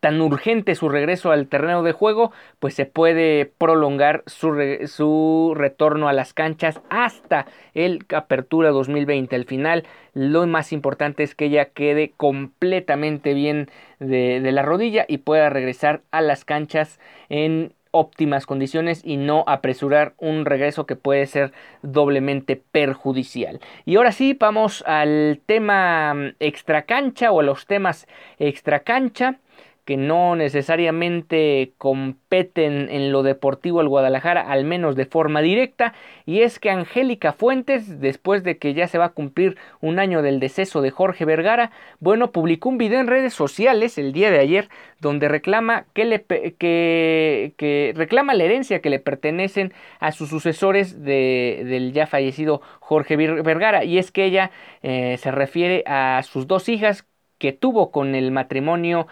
tan 0.00 0.20
urgente 0.20 0.74
su 0.74 0.88
regreso 0.88 1.30
al 1.30 1.46
terreno 1.46 1.82
de 1.82 1.92
juego, 1.92 2.32
pues 2.58 2.74
se 2.74 2.86
puede 2.86 3.46
prolongar 3.46 4.22
su, 4.26 4.56
su, 4.86 5.52
retorno 5.54 6.08
a 6.08 6.12
las 6.12 6.34
canchas 6.34 6.80
hasta 6.88 7.46
el 7.74 8.04
Apertura 8.14 8.70
2020. 8.70 9.36
Al 9.36 9.44
final, 9.44 9.84
lo 10.14 10.46
más 10.46 10.72
importante 10.72 11.22
es 11.22 11.34
que 11.34 11.46
ella 11.46 11.66
quede 11.66 12.12
completamente 12.16 13.34
bien 13.34 13.70
de, 13.98 14.40
de 14.40 14.52
la 14.52 14.62
rodilla 14.62 15.04
y 15.06 15.18
pueda 15.18 15.50
regresar 15.50 16.00
a 16.10 16.22
las 16.22 16.44
canchas 16.44 16.98
en 17.28 17.74
óptimas 17.92 18.46
condiciones 18.46 19.02
y 19.04 19.16
no 19.16 19.44
apresurar 19.46 20.14
un 20.18 20.44
regreso 20.44 20.86
que 20.86 20.96
puede 20.96 21.26
ser 21.26 21.52
doblemente 21.82 22.56
perjudicial. 22.56 23.60
Y 23.84 23.96
ahora 23.96 24.12
sí, 24.12 24.36
vamos 24.38 24.84
al 24.86 25.40
tema 25.44 26.14
extra 26.38 26.82
cancha 26.82 27.32
o 27.32 27.40
a 27.40 27.42
los 27.42 27.66
temas 27.66 28.06
extra 28.38 28.80
cancha 28.80 29.40
que 29.84 29.96
no 29.96 30.36
necesariamente 30.36 31.72
competen 31.78 32.88
en 32.90 33.12
lo 33.12 33.22
deportivo 33.22 33.80
al 33.80 33.88
Guadalajara, 33.88 34.40
al 34.40 34.64
menos 34.64 34.96
de 34.96 35.06
forma 35.06 35.40
directa, 35.40 35.94
y 36.26 36.42
es 36.42 36.58
que 36.58 36.70
Angélica 36.70 37.32
Fuentes, 37.32 38.00
después 38.00 38.44
de 38.44 38.58
que 38.58 38.74
ya 38.74 38.86
se 38.88 38.98
va 38.98 39.06
a 39.06 39.12
cumplir 39.12 39.56
un 39.80 39.98
año 39.98 40.22
del 40.22 40.40
deceso 40.40 40.80
de 40.80 40.90
Jorge 40.90 41.24
Vergara, 41.24 41.70
bueno, 41.98 42.30
publicó 42.30 42.68
un 42.68 42.78
video 42.78 43.00
en 43.00 43.06
redes 43.06 43.34
sociales 43.34 43.98
el 43.98 44.12
día 44.12 44.30
de 44.30 44.38
ayer 44.38 44.68
donde 45.00 45.28
reclama 45.28 45.86
que, 45.94 46.04
le, 46.04 46.24
que, 46.24 47.92
reclama 47.96 48.34
la 48.34 48.44
herencia 48.44 48.80
que 48.80 48.90
le 48.90 48.98
pertenecen 48.98 49.72
a 49.98 50.12
sus 50.12 50.28
sucesores 50.28 51.02
de, 51.02 51.62
del 51.66 51.92
ya 51.92 52.06
fallecido 52.06 52.60
Jorge 52.80 53.16
Vergara, 53.16 53.84
y 53.84 53.98
es 53.98 54.10
que 54.12 54.24
ella 54.24 54.50
eh, 54.82 55.16
se 55.18 55.30
refiere 55.30 55.82
a 55.86 56.22
sus 56.22 56.46
dos 56.46 56.68
hijas 56.68 57.06
que 57.40 57.52
tuvo 57.52 57.90
con 57.90 58.14
el 58.14 58.30
matrimonio 58.30 59.08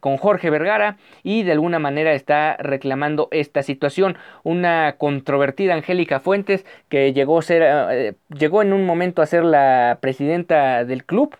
con 0.00 0.16
Jorge 0.16 0.50
Vergara 0.50 0.96
y 1.22 1.44
de 1.44 1.52
alguna 1.52 1.78
manera 1.78 2.14
está 2.14 2.56
reclamando 2.56 3.28
esta 3.30 3.62
situación. 3.62 4.16
Una 4.42 4.96
controvertida 4.98 5.74
Angélica 5.74 6.18
Fuentes 6.18 6.64
que 6.88 7.12
llegó, 7.12 7.38
a 7.38 7.42
ser, 7.42 7.62
eh, 7.62 8.14
llegó 8.36 8.62
en 8.62 8.72
un 8.72 8.86
momento 8.86 9.22
a 9.22 9.26
ser 9.26 9.44
la 9.44 9.98
presidenta 10.00 10.84
del 10.84 11.04
club 11.04 11.36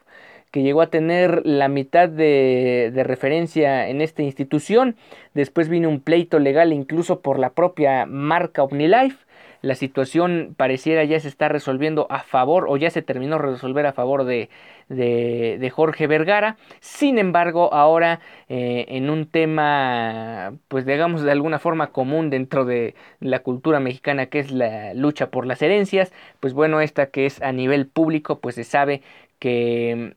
que 0.50 0.62
llegó 0.62 0.83
a 0.83 0.91
tener 0.91 1.47
la 1.47 1.69
mitad 1.69 2.09
de, 2.09 2.91
de, 2.93 3.05
referencia 3.05 3.89
en 3.89 4.00
esta 4.00 4.23
institución. 4.23 4.97
Después 5.33 5.69
vino 5.69 5.89
un 5.89 6.00
pleito 6.00 6.41
legal 6.41 6.73
incluso 6.73 7.21
por 7.21 7.39
la 7.39 7.50
propia 7.50 8.05
marca 8.05 8.65
OmniLife 8.65 9.29
la 9.62 9.75
situación 9.75 10.55
pareciera 10.57 11.05
ya 11.05 11.21
se 11.21 11.29
está 11.29 11.49
resolviendo 11.49 12.07
a 12.11 12.21
favor 12.21 12.67
o 12.69 12.76
ya 12.76 12.90
se 12.90 13.02
terminó 13.02 13.37
de 13.37 13.43
resolver 13.43 13.87
a 13.87 13.93
favor 13.93 14.25
de, 14.25 14.49
de, 14.88 15.71
Jorge 15.71 16.07
Vergara. 16.07 16.57
Sin 16.81 17.19
embargo, 17.19 17.73
ahora 17.73 18.21
eh, 18.49 18.87
en 18.88 19.11
un 19.11 19.26
tema, 19.26 20.55
pues 20.69 20.87
digamos 20.87 21.23
de 21.23 21.33
alguna 21.33 21.59
forma 21.59 21.88
común 21.88 22.31
dentro 22.31 22.64
de 22.64 22.95
la 23.21 23.40
cultura 23.40 23.81
mexicana 23.81 24.26
que 24.26 24.40
es 24.40 24.50
la 24.50 24.95
lucha 24.95 25.31
por 25.31 25.47
las 25.47 25.62
herencias, 25.62 26.12
pues 26.40 26.55
bueno, 26.55 26.81
esta 26.81 27.07
que 27.07 27.26
es 27.26 27.40
a 27.43 27.52
nivel 27.52 27.87
público, 27.87 28.40
pues 28.40 28.55
se 28.55 28.64
sabe 28.64 29.02
que 29.38 30.14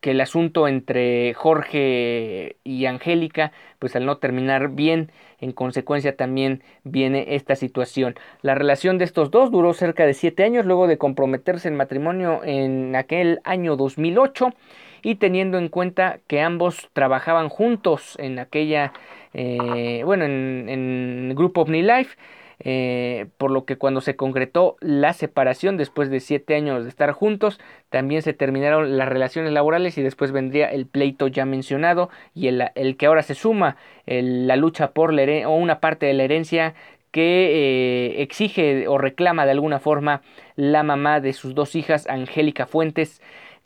que 0.00 0.12
el 0.12 0.20
asunto 0.20 0.68
entre 0.68 1.34
Jorge 1.34 2.56
y 2.64 2.86
Angélica, 2.86 3.52
pues 3.78 3.96
al 3.96 4.06
no 4.06 4.18
terminar 4.18 4.70
bien, 4.70 5.10
en 5.40 5.52
consecuencia 5.52 6.16
también 6.16 6.62
viene 6.84 7.34
esta 7.34 7.56
situación. 7.56 8.14
La 8.42 8.54
relación 8.54 8.98
de 8.98 9.04
estos 9.04 9.30
dos 9.30 9.50
duró 9.50 9.74
cerca 9.74 10.06
de 10.06 10.14
siete 10.14 10.44
años 10.44 10.64
luego 10.64 10.86
de 10.86 10.98
comprometerse 10.98 11.68
en 11.68 11.76
matrimonio 11.76 12.40
en 12.44 12.94
aquel 12.96 13.40
año 13.44 13.76
2008 13.76 14.54
y 15.02 15.16
teniendo 15.16 15.58
en 15.58 15.68
cuenta 15.68 16.20
que 16.26 16.40
ambos 16.40 16.88
trabajaban 16.92 17.48
juntos 17.48 18.16
en 18.18 18.38
aquella, 18.38 18.92
eh, 19.34 20.02
bueno, 20.04 20.24
en, 20.24 20.66
en 20.68 21.34
Grupo 21.34 21.62
OmniLife, 21.62 22.16
eh, 22.60 23.26
por 23.38 23.50
lo 23.50 23.64
que 23.64 23.76
cuando 23.76 24.00
se 24.00 24.16
concretó 24.16 24.76
la 24.80 25.12
separación 25.12 25.76
después 25.76 26.10
de 26.10 26.20
siete 26.20 26.54
años 26.54 26.84
de 26.84 26.90
estar 26.90 27.12
juntos, 27.12 27.58
también 27.88 28.22
se 28.22 28.34
terminaron 28.34 28.98
las 28.98 29.08
relaciones 29.08 29.52
laborales 29.52 29.96
y 29.98 30.02
después 30.02 30.32
vendría 30.32 30.70
el 30.70 30.86
pleito 30.86 31.26
ya 31.26 31.46
mencionado 31.46 32.10
y 32.34 32.48
el, 32.48 32.64
el 32.74 32.96
que 32.96 33.06
ahora 33.06 33.22
se 33.22 33.34
suma 33.34 33.76
la 34.06 34.56
lucha 34.56 34.92
por 34.92 35.12
la 35.12 35.20
o 35.48 35.54
una 35.54 35.80
parte 35.80 36.06
de 36.06 36.14
la 36.14 36.24
herencia 36.24 36.74
que 37.10 38.14
eh, 38.18 38.22
exige 38.22 38.88
o 38.88 38.98
reclama 38.98 39.44
de 39.44 39.52
alguna 39.52 39.80
forma 39.80 40.22
la 40.56 40.82
mamá 40.82 41.20
de 41.20 41.32
sus 41.32 41.54
dos 41.54 41.74
hijas, 41.74 42.06
Angélica 42.08 42.66
Fuentes, 42.66 43.20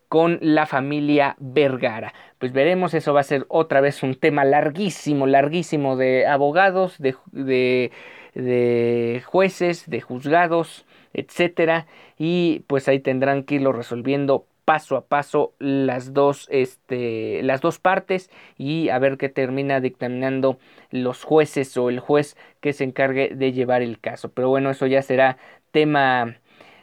con 0.09 0.39
la 0.41 0.67
familia 0.67 1.37
Vergara. 1.39 2.15
Pues 2.39 2.53
veremos, 2.53 2.95
eso 2.95 3.13
va 3.13 3.21
a 3.21 3.25
ser 3.25 3.47
otra 3.49 3.81
vez 3.81 4.03
un 4.03 4.15
tema 4.15 4.45
larguísimo, 4.45 5.27
larguísimo 5.27 5.97
de 5.97 6.27
abogados, 6.27 6.99
de, 6.99 7.17
de 7.33 7.91
de 8.35 9.23
jueces, 9.26 9.88
de 9.88 10.00
juzgados, 10.00 10.87
etcétera, 11.12 11.87
y 12.19 12.61
pues 12.67 12.88
ahí 12.88 13.00
tendrán 13.00 13.45
que 13.45 13.57
irlo 13.57 13.73
resolviendo 13.73 14.47
paso 14.64 14.97
a 14.97 15.07
paso 15.07 15.55
las 15.59 16.14
dos, 16.14 16.49
este, 16.50 17.43
las 17.43 17.61
dos 17.61 17.79
partes 17.79 18.31
y 18.57 18.88
a 18.88 18.99
ver 18.99 19.19
qué 19.19 19.29
termina 19.29 19.81
dictaminando 19.81 20.59
los 20.91 21.23
jueces 21.25 21.76
o 21.76 21.91
el 21.91 22.00
juez 22.00 22.37
que 22.61 22.73
se 22.73 22.85
encargue 22.85 23.31
de 23.35 23.53
llevar 23.53 23.83
el 23.83 24.00
caso. 24.00 24.33
Pero 24.33 24.49
bueno, 24.49 24.71
eso 24.71 24.87
ya 24.87 25.03
será 25.03 25.38
tema 25.71 26.37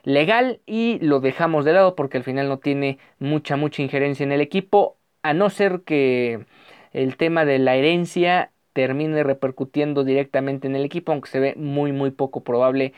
legal 0.03 0.61
y 0.65 0.99
lo 0.99 1.19
dejamos 1.19 1.65
de 1.65 1.73
lado 1.73 1.95
porque 1.95 2.17
al 2.17 2.23
final 2.23 2.47
no 2.49 2.59
tiene 2.59 2.99
mucha, 3.19 3.55
mucha 3.55 3.81
injerencia 3.81 4.23
en 4.23 4.31
el 4.31 4.41
equipo, 4.41 4.97
a 5.23 5.33
no 5.33 5.49
ser 5.49 5.81
que 5.83 6.45
el 6.93 7.17
tema 7.17 7.45
de 7.45 7.59
la 7.59 7.75
herencia 7.75 8.51
termine 8.73 9.23
repercutiendo 9.23 10.03
directamente 10.03 10.67
en 10.67 10.75
el 10.75 10.85
equipo, 10.85 11.11
aunque 11.11 11.29
se 11.29 11.39
ve 11.39 11.55
muy, 11.55 11.91
muy 11.91 12.11
poco 12.11 12.41
probable 12.41 12.93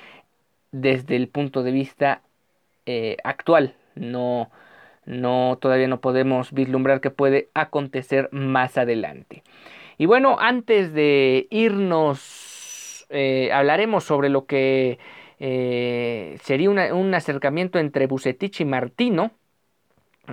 desde 0.72 1.16
el 1.16 1.28
punto 1.28 1.64
de 1.64 1.72
vista 1.72 2.22
eh, 2.86 3.18
actual. 3.24 3.76
No, 3.96 4.50
no, 5.06 5.58
todavía 5.62 5.88
no 5.88 6.02
podemos 6.02 6.52
vislumbrar 6.52 7.02
que 7.02 7.12
puede 7.12 7.50
acontecer 7.54 8.30
más 8.32 8.78
adelante. 8.78 9.44
Y 9.98 10.06
bueno, 10.06 10.38
antes 10.40 10.94
de 10.94 11.48
irnos, 11.50 13.06
eh, 13.10 13.52
hablaremos 13.54 14.04
sobre 14.04 14.30
lo 14.30 14.46
que 14.46 14.98
eh, 15.40 16.38
sería 16.42 16.70
un 16.70 17.14
acercamiento 17.14 17.80
entre 17.80 18.08
Bucetich 18.08 18.62
y 18.62 18.66
Martino. 18.66 19.32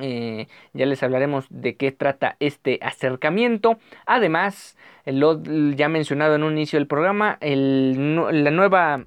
Eh, 0.00 0.46
ya 0.72 0.86
les 0.86 1.02
hablaremos 1.02 1.46
de 1.50 1.76
qué 1.76 1.90
trata 1.90 2.36
este 2.38 2.78
acercamiento. 2.82 3.78
Además, 4.06 4.76
lo 5.04 5.42
ya 5.42 5.88
mencionado 5.88 6.36
en 6.36 6.44
un 6.44 6.52
inicio 6.52 6.78
del 6.78 6.86
programa, 6.86 7.38
el, 7.40 8.14
la 8.16 8.50
nueva 8.50 9.04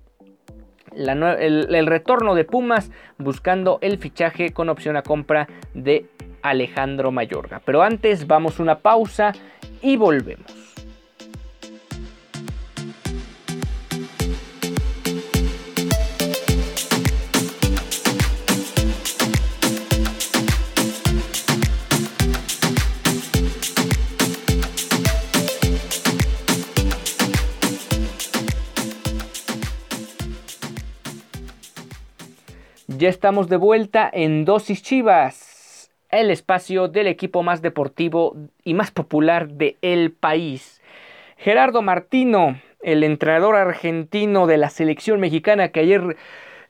el, 0.96 1.88
retorno 1.88 2.36
de 2.36 2.44
Pumas 2.44 2.92
buscando 3.18 3.80
el 3.82 3.98
fichaje 3.98 4.52
con 4.54 4.70
opción 4.70 4.98
a 4.98 5.02
compra 5.02 5.48
de 5.74 6.06
Alejandro 6.42 7.12
Mayorga. 7.12 7.62
Pero 7.66 7.84
antes 7.84 8.28
vamos 8.28 8.60
una 8.60 8.80
pausa 8.80 9.34
y 9.82 9.98
volvemos. 9.98 10.73
Ya 33.04 33.10
estamos 33.10 33.50
de 33.50 33.58
vuelta 33.58 34.10
en 34.14 34.46
Dosis 34.46 34.82
Chivas, 34.82 35.92
el 36.10 36.32
espacio 36.32 36.88
del 36.88 37.08
equipo 37.08 37.44
más 37.44 37.62
deportivo 37.62 38.38
y 38.64 38.76
más 38.76 38.92
popular 38.92 39.50
de 39.50 39.76
el 39.82 40.14
país. 40.14 40.82
Gerardo 41.36 41.82
Martino, 41.82 42.62
el 42.82 43.04
entrenador 43.04 43.58
argentino 43.58 44.48
de 44.48 44.56
la 44.56 44.70
selección 44.70 45.20
mexicana 45.20 45.68
que 45.68 45.82
ayer 45.82 46.16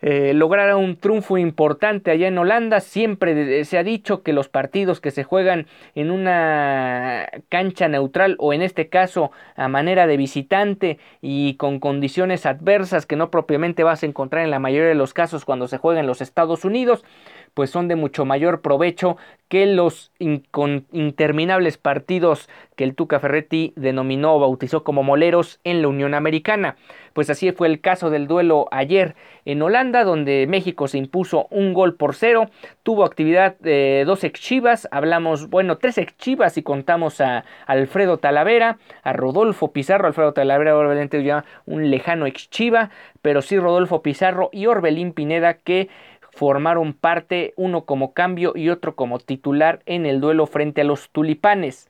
eh, 0.05 0.33
un 0.75 0.97
triunfo 0.97 1.37
importante 1.37 2.11
allá 2.11 2.27
en 2.27 2.37
Holanda. 2.37 2.81
Siempre 2.81 3.63
se 3.63 3.77
ha 3.77 3.83
dicho 3.83 4.21
que 4.21 4.33
los 4.33 4.49
partidos 4.49 4.99
que 4.99 5.11
se 5.11 5.23
juegan 5.23 5.67
en 5.95 6.11
una 6.11 7.29
cancha 7.47 7.87
neutral 7.87 8.35
o 8.39 8.51
en 8.53 8.61
este 8.61 8.89
caso 8.89 9.31
a 9.55 9.69
manera 9.69 10.05
de 10.05 10.17
visitante 10.17 10.99
y 11.21 11.55
con 11.55 11.79
condiciones 11.79 12.45
adversas 12.45 13.05
que 13.05 13.15
no 13.15 13.31
propiamente 13.31 13.83
vas 13.83 14.03
a 14.03 14.05
encontrar 14.05 14.43
en 14.43 14.51
la 14.51 14.59
mayoría 14.59 14.89
de 14.89 14.95
los 14.95 15.13
casos 15.13 15.45
cuando 15.45 15.69
se 15.69 15.77
juega 15.77 16.01
en 16.01 16.07
los 16.07 16.21
Estados 16.21 16.65
Unidos, 16.65 17.05
pues 17.53 17.69
son 17.69 17.87
de 17.87 17.95
mucho 17.95 18.25
mayor 18.25 18.61
provecho 18.61 19.17
que 19.53 19.67
los 19.67 20.11
interminables 20.19 21.77
partidos 21.77 22.49
que 22.75 22.83
el 22.83 22.95
Tuca 22.95 23.19
Ferretti 23.19 23.71
denominó 23.75 24.35
o 24.35 24.39
bautizó 24.39 24.83
como 24.83 25.03
moleros 25.03 25.59
en 25.63 25.83
la 25.83 25.89
Unión 25.89 26.15
Americana. 26.15 26.75
Pues 27.13 27.29
así 27.29 27.51
fue 27.51 27.67
el 27.67 27.79
caso 27.79 28.09
del 28.09 28.25
duelo 28.25 28.67
ayer 28.71 29.15
en 29.45 29.61
Holanda, 29.61 30.03
donde 30.03 30.47
México 30.49 30.87
se 30.87 30.97
impuso 30.97 31.45
un 31.51 31.73
gol 31.73 31.93
por 31.93 32.15
cero, 32.15 32.49
tuvo 32.81 33.05
actividad 33.05 33.55
de 33.59 34.03
dos 34.07 34.23
ex 34.23 34.39
chivas, 34.39 34.87
hablamos, 34.89 35.49
bueno, 35.51 35.77
tres 35.77 35.99
ex 35.99 36.17
chivas 36.17 36.57
y 36.57 36.63
contamos 36.63 37.21
a 37.21 37.45
Alfredo 37.67 38.17
Talavera, 38.17 38.79
a 39.03 39.13
Rodolfo 39.13 39.71
Pizarro, 39.71 40.07
Alfredo 40.07 40.33
Talavera 40.33 40.75
obviamente 40.75 41.23
ya 41.23 41.45
un 41.67 41.91
lejano 41.91 42.25
ex 42.25 42.49
chiva, 42.49 42.89
pero 43.21 43.43
sí 43.43 43.59
Rodolfo 43.59 44.01
Pizarro 44.01 44.49
y 44.51 44.65
Orbelín 44.65 45.13
Pineda 45.13 45.53
que 45.53 45.89
formaron 46.33 46.93
parte, 46.93 47.53
uno 47.55 47.85
como 47.85 48.13
cambio 48.13 48.53
y 48.55 48.69
otro 48.69 48.95
como 48.95 49.19
titular 49.19 49.81
en 49.85 50.05
el 50.05 50.19
duelo 50.19 50.47
frente 50.47 50.81
a 50.81 50.85
los 50.85 51.09
tulipanes. 51.09 51.89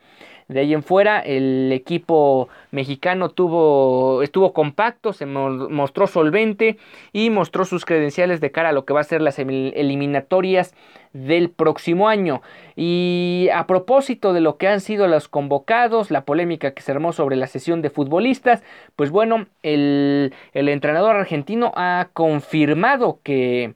De 0.49 0.59
ahí 0.59 0.73
en 0.73 0.83
fuera, 0.83 1.21
el 1.21 1.71
equipo 1.71 2.49
mexicano 2.71 3.29
tuvo, 3.29 4.21
estuvo 4.21 4.53
compacto, 4.53 5.13
se 5.13 5.25
mostró 5.25 6.05
solvente 6.05 6.77
y 7.13 7.29
mostró 7.29 7.63
sus 7.63 7.85
credenciales 7.85 8.41
de 8.41 8.51
cara 8.51 8.69
a 8.69 8.73
lo 8.73 8.83
que 8.83 8.93
va 8.93 8.99
a 8.99 9.05
ser 9.05 9.21
las 9.21 9.39
eliminatorias 9.39 10.75
del 11.13 11.49
próximo 11.49 12.09
año. 12.09 12.41
Y 12.75 13.47
a 13.53 13.65
propósito 13.67 14.33
de 14.33 14.41
lo 14.41 14.57
que 14.57 14.67
han 14.67 14.81
sido 14.81 15.07
los 15.07 15.29
convocados, 15.29 16.11
la 16.11 16.25
polémica 16.25 16.71
que 16.71 16.81
se 16.81 16.91
armó 16.91 17.13
sobre 17.13 17.37
la 17.37 17.47
sesión 17.47 17.81
de 17.81 17.89
futbolistas, 17.89 18.63
pues 18.97 19.11
bueno, 19.11 19.47
el, 19.61 20.33
el 20.53 20.67
entrenador 20.67 21.15
argentino 21.15 21.71
ha 21.75 22.09
confirmado 22.13 23.19
que 23.23 23.73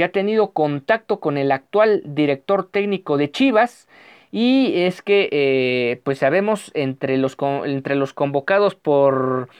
que 0.00 0.04
ha 0.04 0.12
tenido 0.12 0.52
contacto 0.52 1.20
con 1.20 1.36
el 1.36 1.52
actual 1.52 2.02
director 2.06 2.70
técnico 2.70 3.18
de 3.18 3.30
Chivas. 3.30 3.86
Y 4.32 4.72
es 4.80 5.02
que, 5.02 5.28
eh, 5.30 6.00
pues 6.04 6.20
sabemos, 6.20 6.70
entre 6.72 7.18
los, 7.18 7.36
entre 7.66 7.96
los 7.96 8.14
convocados 8.14 8.74
por, 8.76 9.50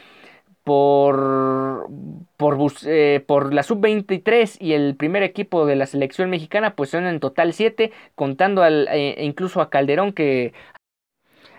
por, 0.64 1.90
por, 2.38 2.72
eh, 2.86 3.22
por 3.26 3.52
la 3.52 3.62
sub-23 3.62 4.56
y 4.60 4.72
el 4.72 4.96
primer 4.96 5.22
equipo 5.24 5.66
de 5.66 5.76
la 5.76 5.84
selección 5.84 6.30
mexicana, 6.30 6.74
pues 6.74 6.88
son 6.88 7.06
en 7.06 7.20
total 7.20 7.52
7, 7.52 7.92
contando 8.14 8.62
al, 8.62 8.88
eh, 8.90 9.16
incluso 9.22 9.60
a 9.60 9.68
Calderón 9.68 10.14
que 10.14 10.54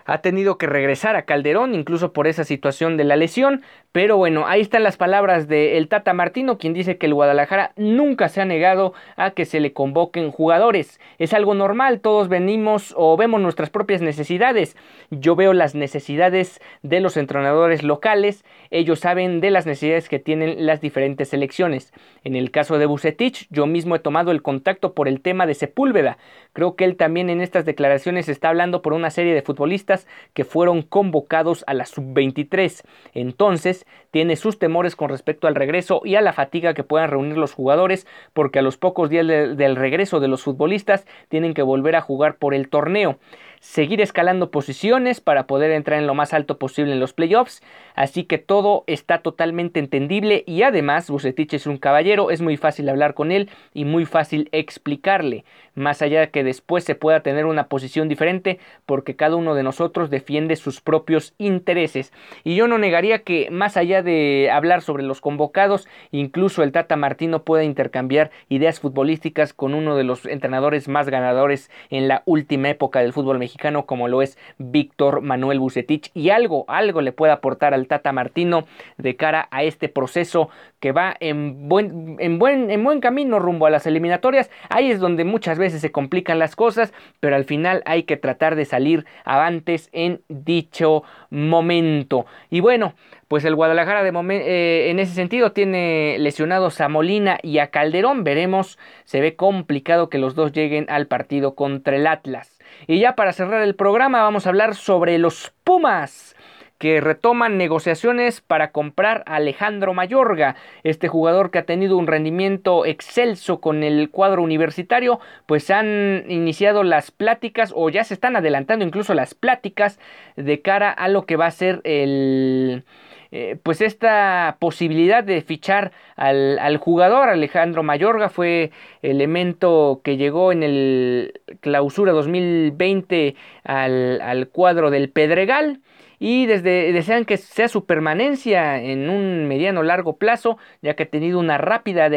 ha 0.06 0.22
tenido 0.22 0.58
que 0.58 0.68
regresar 0.68 1.16
a 1.16 1.26
Calderón, 1.26 1.76
incluso 1.76 2.14
por 2.14 2.28
esa 2.28 2.44
situación 2.44 2.98
de 2.98 3.04
la 3.04 3.16
lesión. 3.16 3.62
Pero 3.92 4.16
bueno, 4.16 4.48
ahí 4.48 4.62
están 4.62 4.84
las 4.84 4.96
palabras 4.96 5.50
de 5.50 5.86
Tata 5.90 6.14
Martino, 6.14 6.58
quien 6.58 6.74
dice 6.74 6.98
que 6.98 7.08
el 7.08 7.14
Guadalajara 7.14 7.74
nunca 7.76 8.30
se 8.30 8.40
ha 8.40 8.46
negado 8.46 8.94
a 9.18 9.32
que 9.32 9.44
se 9.44 9.60
le 9.60 9.74
convoquen 9.74 10.32
jugadores. 10.32 11.02
Es 11.18 11.34
algo 11.34 11.56
normal, 11.56 12.00
todos 12.00 12.30
venimos 12.30 12.94
o 12.96 13.18
vemos 13.18 13.42
nuestras 13.42 13.70
propias 13.70 14.02
necesidades. 14.02 14.78
Yo 15.10 15.36
veo 15.36 15.52
las 15.52 15.76
necesidades 15.76 16.62
de 16.84 17.02
los 17.02 17.18
entrenadores 17.18 17.84
locales, 17.84 18.46
ellos 18.70 19.02
saben 19.02 19.42
de 19.42 19.52
las 19.52 19.66
necesidades 19.66 20.08
que 20.08 20.20
tienen 20.20 20.66
las 20.66 20.80
diferentes 20.80 21.28
selecciones. 21.28 21.92
En 22.24 22.38
el 22.38 22.50
caso 22.50 22.78
de 22.78 22.86
Bucetich, 22.86 23.48
yo 23.50 23.66
mismo 23.66 23.98
he 23.98 24.00
tomado 24.00 24.32
el 24.32 24.42
contacto 24.42 24.94
por 24.94 25.10
el 25.10 25.20
tema 25.20 25.46
de 25.46 25.56
Sepúlveda. 25.56 26.18
Creo 26.54 26.78
que 26.78 26.86
él 26.86 26.96
también 26.96 27.30
en 27.30 27.42
estas 27.42 27.66
declaraciones 27.66 28.30
está 28.30 28.48
hablando 28.48 28.82
por 28.82 28.94
una 28.94 29.10
serie 29.10 29.34
de 29.34 29.42
futbolistas 29.42 30.08
que 30.34 30.46
fueron 30.46 30.82
convocados 30.82 31.66
a 31.68 31.74
la 31.74 31.86
sub-23. 31.86 32.84
Entonces, 33.14 33.81
tiene 34.12 34.36
sus 34.36 34.60
temores 34.60 34.96
con 34.96 35.10
respecto 35.10 35.48
al 35.48 35.56
regreso 35.56 36.02
y 36.04 36.16
a 36.16 36.22
la 36.22 36.34
fatiga 36.34 36.74
que 36.74 36.84
puedan 36.84 37.10
reunir 37.10 37.38
los 37.38 37.54
jugadores, 37.54 38.08
porque 38.34 38.60
a 38.60 38.62
los 38.62 38.78
pocos 38.78 39.10
días 39.10 39.28
del 39.28 39.76
regreso 39.76 40.20
de 40.20 40.28
los 40.28 40.44
futbolistas 40.44 41.06
tienen 41.30 41.54
que 41.54 41.62
volver 41.62 41.96
a 41.96 42.02
jugar 42.02 42.38
por 42.38 42.54
el 42.54 42.70
torneo 42.70 43.18
seguir 43.62 44.02
escalando 44.02 44.50
posiciones 44.50 45.22
para 45.22 45.46
poder 45.46 45.70
entrar 45.70 46.00
en 46.00 46.08
lo 46.08 46.16
más 46.16 46.34
alto 46.34 46.58
posible 46.58 46.94
en 46.94 47.00
los 47.00 47.14
playoffs. 47.14 47.62
Así 47.94 48.24
que 48.24 48.40
todo 48.40 48.84
está 48.88 49.20
totalmente 49.20 49.80
entendible 49.80 50.44
y 50.48 50.64
además 50.64 51.10
Bucetich 51.10 51.54
es 51.54 51.68
un 51.68 51.78
caballero, 51.78 52.32
es 52.32 52.42
muy 52.42 52.58
fácil 52.58 52.90
hablar 52.90 53.14
con 53.14 53.32
él 53.32 53.50
y 53.74 53.86
muy 53.86 54.06
fácil 54.06 54.50
explicarle, 54.52 55.46
más 55.76 56.02
allá 56.02 56.22
de 56.22 56.30
que 56.32 56.44
después 56.44 56.84
se 56.84 56.96
pueda 56.96 57.22
tener 57.22 57.46
una 57.46 57.68
posición 57.68 58.10
diferente 58.10 58.60
porque 58.88 59.16
cada 59.16 59.36
uno 59.36 59.54
de 59.54 59.64
nosotros 59.64 60.10
defiende 60.10 60.56
sus 60.56 60.82
propios 60.82 61.36
intereses. 61.38 62.12
Y 62.44 62.56
yo 62.56 62.68
no 62.68 62.80
negaría 62.80 63.20
que 63.20 63.52
más 63.52 63.78
allá 63.78 64.02
de 64.02 64.50
hablar 64.52 64.82
sobre 64.82 65.04
los 65.04 65.22
convocados, 65.22 65.88
incluso 66.10 66.64
el 66.64 66.72
Tata 66.72 66.96
Martino 66.96 67.44
pueda 67.44 67.64
intercambiar 67.64 68.32
ideas 68.50 68.80
futbolísticas 68.80 69.54
con 69.54 69.76
uno 69.76 69.96
de 69.96 70.04
los 70.04 70.26
entrenadores 70.26 70.88
más 70.88 71.10
ganadores 71.10 71.70
en 71.92 72.08
la 72.08 72.24
última 72.26 72.70
época 72.70 73.02
del 73.02 73.14
fútbol 73.14 73.38
mexicano 73.38 73.51
como 73.86 74.08
lo 74.08 74.22
es 74.22 74.38
Víctor 74.58 75.22
Manuel 75.22 75.60
Bucetich 75.60 76.12
y 76.14 76.30
algo, 76.30 76.66
algo 76.68 77.02
le 77.02 77.12
puede 77.12 77.34
aportar 77.34 77.74
al 77.74 77.88
Tata 77.88 78.12
Martino 78.12 78.66
de 78.98 79.16
cara 79.16 79.48
a 79.52 79.64
este 79.64 79.90
proceso 79.90 80.50
que 80.80 80.92
va 80.92 81.16
en 81.20 81.70
buen, 81.70 82.18
en 82.20 82.40
buen, 82.40 82.72
en 82.72 82.84
buen 82.84 83.00
camino 83.02 83.40
rumbo 83.40 83.66
a 83.66 83.70
las 83.70 83.86
eliminatorias. 83.86 84.50
Ahí 84.70 84.92
es 84.92 85.00
donde 85.00 85.24
muchas 85.24 85.58
veces 85.58 85.82
se 85.82 85.92
complican 85.92 86.40
las 86.40 86.56
cosas, 86.56 86.94
pero 87.20 87.36
al 87.36 87.46
final 87.46 87.84
hay 87.86 88.04
que 88.04 88.18
tratar 88.18 88.56
de 88.56 88.66
salir 88.66 89.06
avantes 89.24 89.90
en 89.94 90.22
dicho 90.28 91.04
momento. 91.30 92.26
Y 92.50 92.62
bueno, 92.62 92.94
pues 93.28 93.46
el 93.46 93.56
Guadalajara 93.56 94.06
eh, 94.06 94.90
en 94.90 95.00
ese 95.00 95.14
sentido 95.14 95.54
tiene 95.54 96.18
lesionados 96.20 96.82
a 96.82 96.90
Molina 96.90 97.40
y 97.42 97.60
a 97.60 97.68
Calderón. 97.68 98.24
Veremos, 98.24 98.78
se 99.06 99.22
ve 99.22 99.36
complicado 99.36 100.10
que 100.10 100.18
los 100.18 100.36
dos 100.36 100.52
lleguen 100.52 100.86
al 100.90 101.08
partido 101.08 101.56
contra 101.56 101.96
el 101.96 102.08
Atlas. 102.08 102.61
Y 102.88 103.00
ya 103.00 103.16
para 103.16 103.34
cerrar 103.34 103.62
el 103.62 103.76
programa 103.76 104.24
vamos 104.24 104.46
a 104.46 104.50
hablar 104.50 104.76
sobre 104.76 105.18
los 105.18 105.54
Pumas 105.64 106.36
que 106.82 107.00
retoman 107.00 107.60
negociaciones 107.60 108.42
para 108.42 108.72
comprar 108.72 109.24
a 109.28 109.36
Alejandro 109.36 109.94
Mayorga, 109.94 110.56
este 110.84 111.08
jugador 111.08 111.52
que 111.52 111.60
ha 111.60 111.66
tenido 111.68 111.96
un 111.96 112.08
rendimiento 112.08 112.88
excelso 112.88 113.62
con 113.62 113.84
el 113.84 114.10
cuadro 114.10 114.42
universitario, 114.42 115.20
pues 115.46 115.70
han 115.70 116.26
iniciado 116.28 116.82
las 116.82 117.12
pláticas 117.12 117.72
o 117.76 117.92
ya 117.92 118.04
se 118.04 118.16
están 118.16 118.36
adelantando 118.36 118.84
incluso 118.84 119.14
las 119.14 119.36
pláticas 119.36 120.00
de 120.36 120.62
cara 120.64 120.90
a 120.90 121.08
lo 121.08 121.28
que 121.28 121.36
va 121.36 121.46
a 121.46 121.52
ser 121.52 121.82
el 121.84 122.84
eh, 123.32 123.58
pues 123.64 123.80
esta 123.80 124.58
posibilidad 124.60 125.24
de 125.24 125.42
fichar 125.42 125.94
al, 126.18 126.78
jugador 126.78 127.30
Alejandro 127.30 127.82
Mayorga 127.82 128.30
fue 128.30 128.72
elemento 129.02 130.02
que 130.04 130.18
llegó 130.18 130.52
en 130.52 130.64
el 130.64 131.42
clausura 131.62 132.12
2020 132.12 133.36
al, 133.64 134.20
al 134.22 134.50
cuadro 134.50 134.92
del 134.92 135.10
Pedregal 135.10 135.80
y 136.24 136.46
desde, 136.46 136.94
desean 136.94 137.26
que 137.26 137.38
sea 137.38 137.68
su 137.68 137.86
permanencia 137.88 138.80
en 138.80 139.10
un 139.10 139.48
mediano 139.48 139.82
largo 139.82 140.18
plazo, 140.18 140.60
ya 140.84 140.94
que 140.94 141.04
ha 141.04 141.10
tenido 141.10 141.40
una 141.40 141.58
rápida 141.58 142.12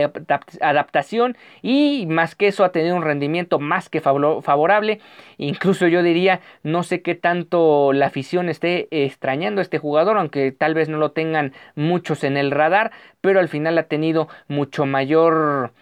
adaptación 0.61 1.39
y 1.63 2.05
más 2.07 2.35
que 2.35 2.49
eso 2.49 2.65
ha 2.65 2.73
tenido 2.73 2.97
un 2.97 3.03
rendimiento 3.03 3.59
más 3.59 3.89
que 3.89 4.03
favorable. 4.03 5.01
Incluso 5.39 5.89
yo 5.89 6.03
diría, 6.03 6.43
no 6.63 6.83
sé 6.83 7.01
qué 7.01 7.15
tanto 7.15 7.95
la 7.95 8.05
afición 8.05 8.51
esté 8.51 8.89
extrañando 8.91 9.61
a 9.61 9.63
este 9.63 9.79
jugador, 9.79 10.19
aunque 10.19 10.53
tal 10.53 10.75
vez 10.75 10.91
no 10.91 10.99
lo 10.99 11.13
tengan 11.13 11.55
muchos 11.75 12.25
en 12.25 12.37
el 12.37 12.51
radar, 12.51 12.93
pero 13.23 13.41
al 13.41 13.49
final 13.49 13.79
ha 13.79 13.85
tenido 13.85 14.29
mucho 14.49 14.85
mayor 14.85 15.73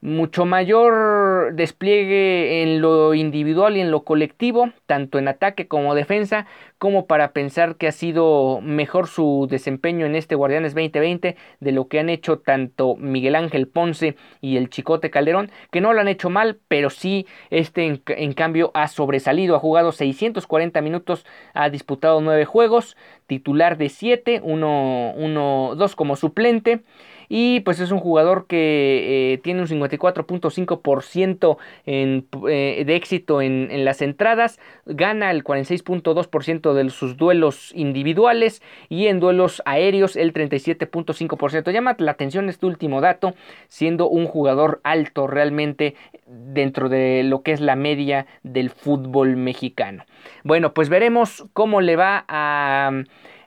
mucho 0.00 0.44
mayor 0.44 1.54
despliegue 1.54 2.62
en 2.62 2.80
lo 2.80 3.14
individual 3.14 3.76
y 3.76 3.80
en 3.80 3.90
lo 3.90 4.04
colectivo, 4.04 4.70
tanto 4.86 5.18
en 5.18 5.28
ataque 5.28 5.66
como 5.66 5.94
defensa, 5.94 6.46
como 6.78 7.06
para 7.06 7.32
pensar 7.32 7.76
que 7.76 7.88
ha 7.88 7.92
sido 7.92 8.60
mejor 8.62 9.08
su 9.08 9.48
desempeño 9.50 10.06
en 10.06 10.14
este 10.14 10.36
Guardianes 10.36 10.74
2020 10.74 11.36
de 11.60 11.72
lo 11.72 11.88
que 11.88 11.98
han 11.98 12.08
hecho 12.08 12.38
tanto 12.38 12.94
Miguel 12.96 13.34
Ángel 13.34 13.66
Ponce 13.66 14.16
y 14.40 14.56
el 14.56 14.70
Chicote 14.70 15.10
Calderón, 15.10 15.50
que 15.72 15.80
no 15.80 15.92
lo 15.92 16.00
han 16.00 16.08
hecho 16.08 16.30
mal, 16.30 16.58
pero 16.68 16.90
sí 16.90 17.26
este 17.50 18.00
en, 18.06 18.32
cambio 18.32 18.70
ha 18.74 18.86
sobresalido, 18.88 19.56
ha 19.56 19.60
jugado 19.60 19.90
640 19.90 20.80
minutos, 20.80 21.26
ha 21.54 21.68
disputado 21.70 22.20
9 22.20 22.44
juegos, 22.44 22.96
titular 23.26 23.76
de 23.76 23.88
7, 23.88 24.40
1, 24.44 25.14
1, 25.16 25.74
2 25.76 25.96
como 25.96 26.16
suplente 26.16 26.80
y 27.28 27.60
pues 27.60 27.78
es 27.80 27.90
un 27.90 28.00
jugador 28.00 28.46
que 28.46 29.32
eh, 29.34 29.38
tiene 29.38 29.60
un 29.60 29.66
54.5% 29.68 31.56
eh, 31.86 32.84
de 32.86 32.96
éxito 32.96 33.42
en, 33.42 33.68
en, 33.70 33.84
las 33.84 34.02
entradas, 34.02 34.58
gana 34.86 35.30
el 35.30 35.44
46.2% 35.44 36.72
de 36.72 36.90
sus 36.90 37.16
duelos 37.16 37.72
individuales 37.74 38.62
y 38.88 39.06
en 39.06 39.20
duelos 39.20 39.62
aéreos 39.64 40.16
el 40.16 40.32
37.5%. 40.32 41.70
Llama 41.70 41.96
la 41.98 42.12
atención 42.12 42.48
este 42.48 42.66
último 42.66 43.00
dato, 43.00 43.34
siendo 43.68 44.08
un 44.08 44.26
jugador 44.26 44.80
alto 44.84 45.26
realmente 45.26 45.94
dentro 46.26 46.88
de 46.88 47.22
lo 47.24 47.42
que 47.42 47.52
es 47.52 47.60
la 47.60 47.76
media 47.76 48.26
del 48.42 48.70
fútbol 48.70 49.36
mexicano. 49.36 50.04
Bueno, 50.44 50.72
pues 50.74 50.88
veremos 50.88 51.46
cómo 51.52 51.80
le 51.80 51.96
va 51.96 52.24
a... 52.28 52.90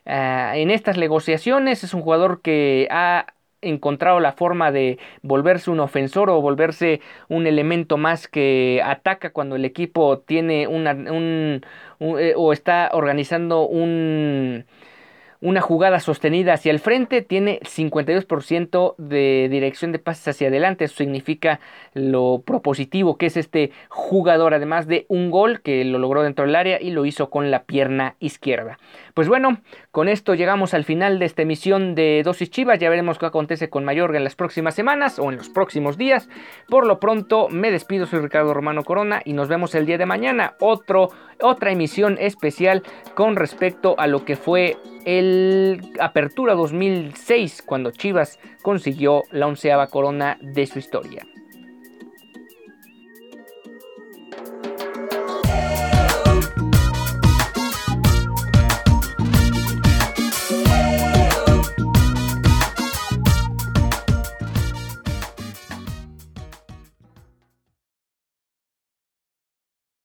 en 0.04 0.70
estas 0.70 0.96
negociaciones 0.98 1.84
es 1.84 1.94
un 1.94 2.02
jugador 2.02 2.42
que 2.42 2.88
ha 2.90 3.26
encontrado 3.62 4.20
la 4.20 4.32
forma 4.32 4.70
de 4.70 4.98
volverse 5.22 5.70
un 5.70 5.80
ofensor 5.80 6.28
o 6.30 6.40
volverse 6.42 7.00
un 7.28 7.46
elemento 7.46 7.96
más 7.96 8.28
que 8.28 8.82
ataca 8.84 9.30
cuando 9.32 9.56
el 9.56 9.64
equipo 9.64 10.18
tiene 10.18 10.66
una, 10.66 10.92
un, 10.92 11.64
eh, 12.00 12.34
o 12.36 12.52
está 12.52 12.90
organizando 12.92 13.66
un 13.66 14.66
una 15.42 15.60
jugada 15.60 16.00
sostenida 16.00 16.54
hacia 16.54 16.70
el 16.70 16.78
frente, 16.78 17.20
tiene 17.20 17.58
52% 17.60 18.94
de 18.96 19.48
dirección 19.50 19.90
de 19.92 19.98
pases 19.98 20.28
hacia 20.28 20.48
adelante, 20.48 20.84
eso 20.84 20.96
significa 20.96 21.58
lo 21.94 22.42
propositivo 22.46 23.18
que 23.18 23.26
es 23.26 23.36
este 23.36 23.72
jugador, 23.88 24.54
además 24.54 24.86
de 24.86 25.04
un 25.08 25.30
gol 25.30 25.60
que 25.60 25.84
lo 25.84 25.98
logró 25.98 26.22
dentro 26.22 26.46
del 26.46 26.54
área 26.54 26.80
y 26.80 26.92
lo 26.92 27.04
hizo 27.04 27.28
con 27.28 27.50
la 27.50 27.64
pierna 27.64 28.14
izquierda. 28.20 28.78
Pues 29.14 29.28
bueno, 29.28 29.60
con 29.90 30.08
esto 30.08 30.34
llegamos 30.34 30.74
al 30.74 30.84
final 30.84 31.18
de 31.18 31.26
esta 31.26 31.42
emisión 31.42 31.94
de 31.94 32.22
Dosis 32.24 32.50
Chivas, 32.50 32.78
ya 32.78 32.88
veremos 32.88 33.18
qué 33.18 33.26
acontece 33.26 33.68
con 33.68 33.84
Mayorga 33.84 34.18
en 34.18 34.24
las 34.24 34.36
próximas 34.36 34.74
semanas 34.74 35.18
o 35.18 35.30
en 35.30 35.36
los 35.36 35.48
próximos 35.48 35.98
días. 35.98 36.28
Por 36.68 36.86
lo 36.86 37.00
pronto 37.00 37.48
me 37.48 37.72
despido, 37.72 38.06
soy 38.06 38.20
Ricardo 38.20 38.54
Romano 38.54 38.84
Corona 38.84 39.22
y 39.24 39.32
nos 39.32 39.48
vemos 39.48 39.74
el 39.74 39.86
día 39.86 39.98
de 39.98 40.06
mañana, 40.06 40.54
otro, 40.60 41.10
otra 41.42 41.72
emisión 41.72 42.16
especial 42.20 42.82
con 43.14 43.36
respecto 43.36 43.94
a 43.98 44.06
lo 44.06 44.24
que 44.24 44.36
fue 44.36 44.76
el 45.04 45.80
Apertura 46.00 46.54
2006, 46.54 47.62
cuando 47.66 47.90
Chivas 47.90 48.38
consiguió 48.62 49.24
la 49.30 49.46
onceava 49.46 49.88
corona 49.88 50.38
de 50.40 50.66
su 50.66 50.78
historia. 50.78 51.26